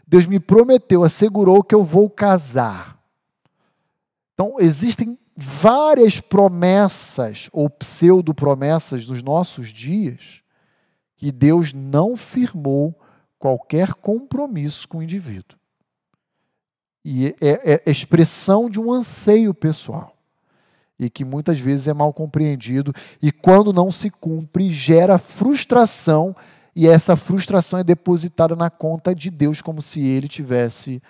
[0.08, 3.00] Deus me prometeu, assegurou que eu vou casar.
[4.36, 10.44] Então, existem várias promessas ou pseudo-promessas nos nossos dias
[11.16, 12.96] que Deus não firmou
[13.40, 15.58] qualquer compromisso com o indivíduo.
[17.04, 20.16] E é, é, é expressão de um anseio pessoal.
[21.00, 26.36] E que muitas vezes é mal compreendido, e quando não se cumpre, gera frustração,
[26.76, 31.02] e essa frustração é depositada na conta de Deus, como se ele tivesse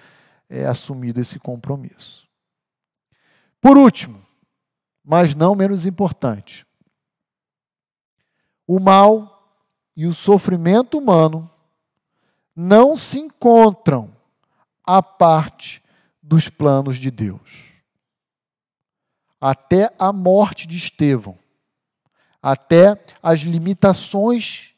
[0.49, 2.27] é, assumido esse compromisso.
[3.61, 4.21] Por último,
[5.03, 6.65] mas não menos importante,
[8.67, 9.55] o mal
[9.95, 11.49] e o sofrimento humano
[12.55, 14.11] não se encontram
[14.83, 15.81] à parte
[16.21, 17.66] dos planos de Deus.
[19.49, 21.39] Até a morte de Estevão,
[22.43, 24.73] até as limitações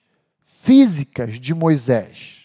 [0.61, 2.43] físicas de Moisés,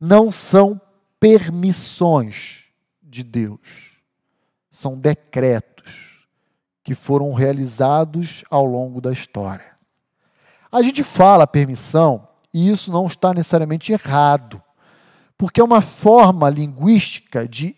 [0.00, 0.80] não são
[1.18, 2.66] permissões
[3.02, 3.98] de Deus,
[4.70, 6.28] são decretos
[6.84, 9.76] que foram realizados ao longo da história.
[10.70, 14.62] A gente fala permissão e isso não está necessariamente errado,
[15.36, 17.74] porque é uma forma linguística de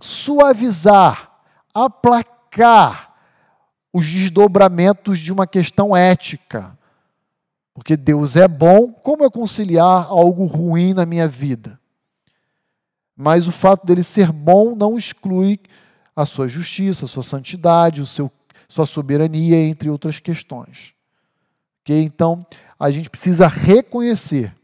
[0.00, 1.40] suavizar,
[1.74, 2.35] aplacar
[3.92, 6.76] os desdobramentos de uma questão ética.
[7.72, 11.78] Porque Deus é bom, como eu conciliar algo ruim na minha vida?
[13.16, 15.60] Mas o fato dele ser bom não exclui
[16.14, 18.30] a sua justiça, a sua santidade, o seu,
[18.68, 20.94] sua soberania, entre outras questões.
[21.82, 22.02] Okay?
[22.02, 22.46] Então,
[22.78, 24.54] a gente precisa reconhecer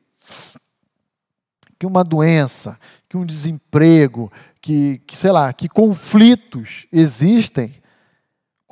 [1.79, 2.79] que uma doença,
[3.09, 4.31] que um desemprego,
[4.61, 7.82] que, que, sei lá, que conflitos existem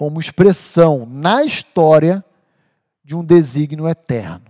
[0.01, 2.24] como expressão na história
[3.05, 4.46] de um desígnio eterno,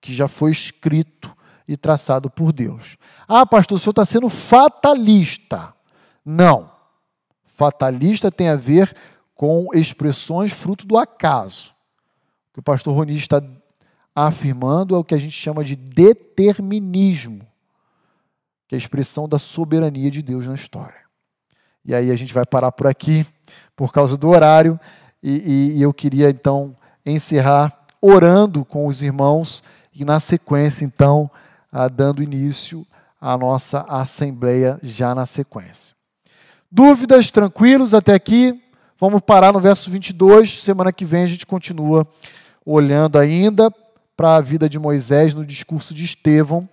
[0.00, 1.36] que já foi escrito
[1.66, 2.96] e traçado por Deus.
[3.26, 5.74] Ah, pastor, o senhor está sendo fatalista.
[6.24, 6.70] Não.
[7.56, 8.94] Fatalista tem a ver
[9.34, 11.74] com expressões fruto do acaso
[12.52, 13.42] que o pastor Roni está
[14.14, 17.44] afirmando é o que a gente chama de determinismo,
[18.68, 21.02] que é a expressão da soberania de Deus na história.
[21.84, 23.26] E aí a gente vai parar por aqui,
[23.74, 24.78] por causa do horário,
[25.22, 26.74] e, e, e eu queria então
[27.04, 29.62] encerrar orando com os irmãos
[29.94, 31.30] e na sequência então
[31.94, 32.86] dando início
[33.20, 35.94] à nossa assembleia já na sequência.
[36.70, 38.60] Dúvidas, tranquilos até aqui?
[38.98, 42.06] Vamos parar no verso 22, semana que vem a gente continua
[42.64, 43.70] olhando ainda
[44.16, 46.68] para a vida de Moisés no discurso de Estevão,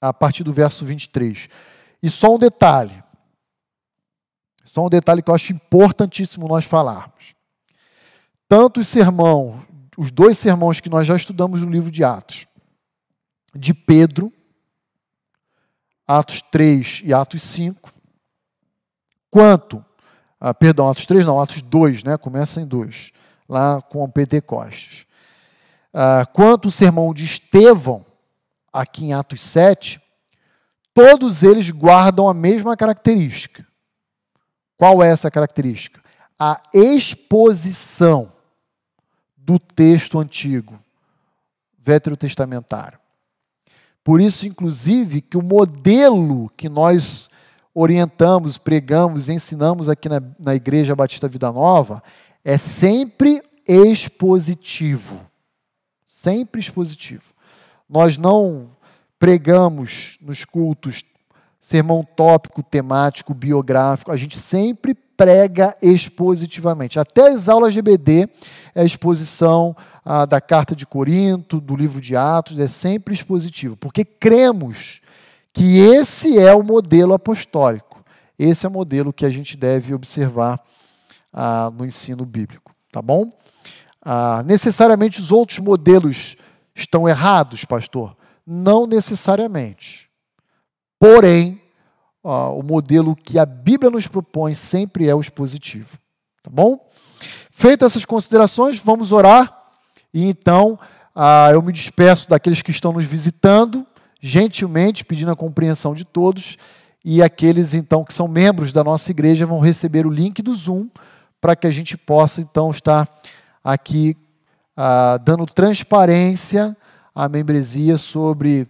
[0.00, 1.48] a partir do verso 23.
[2.02, 3.02] E só um detalhe,
[4.66, 7.34] só um detalhe que eu acho importantíssimo nós falarmos.
[8.48, 9.64] Tanto os sermão,
[9.96, 12.46] os dois sermões que nós já estudamos no livro de Atos,
[13.54, 14.32] de Pedro,
[16.06, 17.92] Atos 3 e Atos 5,
[19.30, 19.84] quanto,
[20.40, 23.12] ah, perdão, Atos 3 não, Atos 2, né, começa em 2,
[23.48, 25.06] lá com o Pentecostes.
[25.94, 28.04] Ah, quanto o sermão de Estevão,
[28.72, 30.00] aqui em Atos 7,
[30.92, 33.66] todos eles guardam a mesma característica.
[34.76, 36.00] Qual é essa característica?
[36.38, 38.32] A exposição
[39.36, 40.78] do texto antigo,
[41.78, 42.98] veterotestamentário.
[44.02, 47.28] Por isso, inclusive, que o modelo que nós
[47.74, 52.02] orientamos, pregamos, ensinamos aqui na, na Igreja Batista Vida Nova
[52.44, 55.20] é sempre expositivo.
[56.06, 57.34] Sempre expositivo.
[57.88, 58.70] Nós não
[59.18, 61.04] pregamos nos cultos
[61.66, 67.00] sermão tópico, temático, biográfico, a gente sempre prega expositivamente.
[67.00, 68.28] Até as aulas GBD
[68.72, 69.74] é a exposição
[70.28, 75.00] da carta de Corinto, do livro de Atos, é sempre expositivo, porque cremos
[75.52, 78.04] que esse é o modelo apostólico.
[78.38, 80.62] Esse é o modelo que a gente deve observar
[81.74, 83.32] no ensino bíblico, tá bom?
[84.44, 86.36] Necessariamente os outros modelos
[86.76, 88.16] estão errados, pastor?
[88.46, 90.05] Não necessariamente.
[90.98, 91.60] Porém,
[92.22, 95.98] o modelo que a Bíblia nos propõe sempre é o expositivo.
[96.42, 96.88] Tá bom?
[97.50, 99.56] Feitas essas considerações, vamos orar.
[100.12, 100.78] E então
[101.14, 103.86] ah, eu me despeço daqueles que estão nos visitando,
[104.20, 106.56] gentilmente, pedindo a compreensão de todos.
[107.04, 110.88] E aqueles então que são membros da nossa igreja vão receber o link do Zoom
[111.40, 113.08] para que a gente possa então estar
[113.62, 114.16] aqui
[114.76, 116.76] ah, dando transparência
[117.14, 118.66] à membresia sobre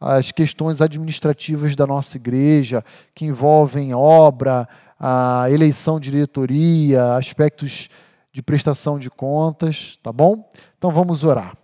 [0.00, 2.82] as questões administrativas da nossa igreja,
[3.14, 4.66] que envolvem obra,
[4.98, 7.88] a eleição de diretoria, aspectos
[8.32, 10.50] de prestação de contas, tá bom?
[10.78, 11.54] Então vamos orar.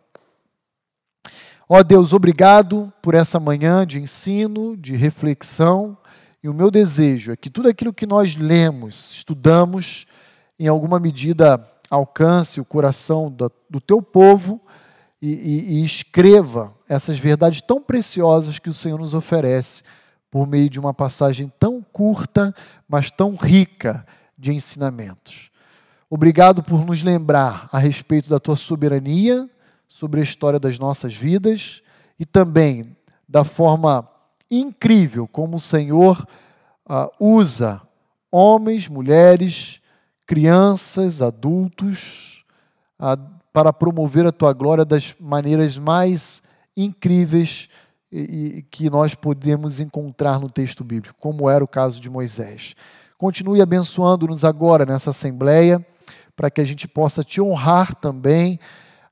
[1.68, 5.97] Ó Deus, obrigado por essa manhã de ensino, de reflexão,
[6.43, 10.07] e o meu desejo é que tudo aquilo que nós lemos, estudamos,
[10.59, 11.61] em alguma medida
[11.91, 13.34] alcance o coração
[13.68, 14.61] do teu povo
[15.20, 19.82] e, e, e escreva essas verdades tão preciosas que o Senhor nos oferece
[20.30, 22.55] por meio de uma passagem tão curta,
[22.89, 24.07] mas tão rica
[24.37, 25.51] de ensinamentos.
[26.09, 29.49] Obrigado por nos lembrar a respeito da tua soberania
[29.89, 31.82] sobre a história das nossas vidas
[32.18, 32.97] e também
[33.28, 34.09] da forma
[34.51, 36.26] incrível como o Senhor
[36.89, 37.82] uh, usa
[38.30, 39.80] homens, mulheres,
[40.26, 42.45] crianças, adultos,
[43.01, 43.18] uh,
[43.53, 46.43] para promover a tua glória das maneiras mais
[46.77, 47.68] incríveis
[48.70, 52.74] que nós podemos encontrar no texto bíblico, como era o caso de Moisés.
[53.18, 55.85] Continue abençoando-nos agora nessa assembleia,
[56.35, 58.61] para que a gente possa te honrar também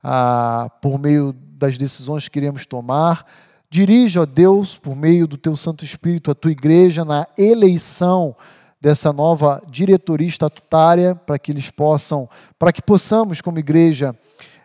[0.03, 3.25] ah, por meio das decisões que queremos tomar.
[3.69, 8.35] Dirija, ó Deus, por meio do teu Santo Espírito, a tua igreja na eleição
[8.79, 14.15] dessa nova diretoria estatutária, para que eles possam, para que possamos, como igreja,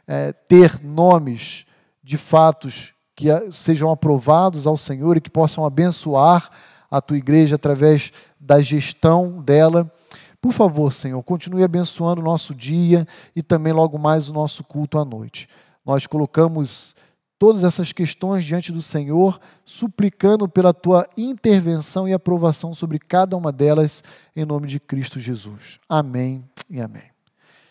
[0.07, 1.65] é, ter nomes
[2.11, 6.51] de fatos que sejam aprovados ao Senhor e que possam abençoar
[6.91, 9.89] a tua igreja através da gestão dela.
[10.41, 13.07] Por favor, Senhor, continue abençoando o nosso dia
[13.37, 15.49] e também logo mais o nosso culto à noite.
[15.87, 16.97] Nós colocamos
[17.39, 23.53] todas essas questões diante do Senhor, suplicando pela tua intervenção e aprovação sobre cada uma
[23.53, 24.03] delas,
[24.35, 25.79] em nome de Cristo Jesus.
[25.89, 27.05] Amém e amém.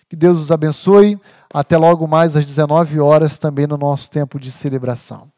[0.07, 1.19] Que Deus os abençoe.
[1.51, 5.31] Até logo mais às 19 horas, também no nosso tempo de celebração.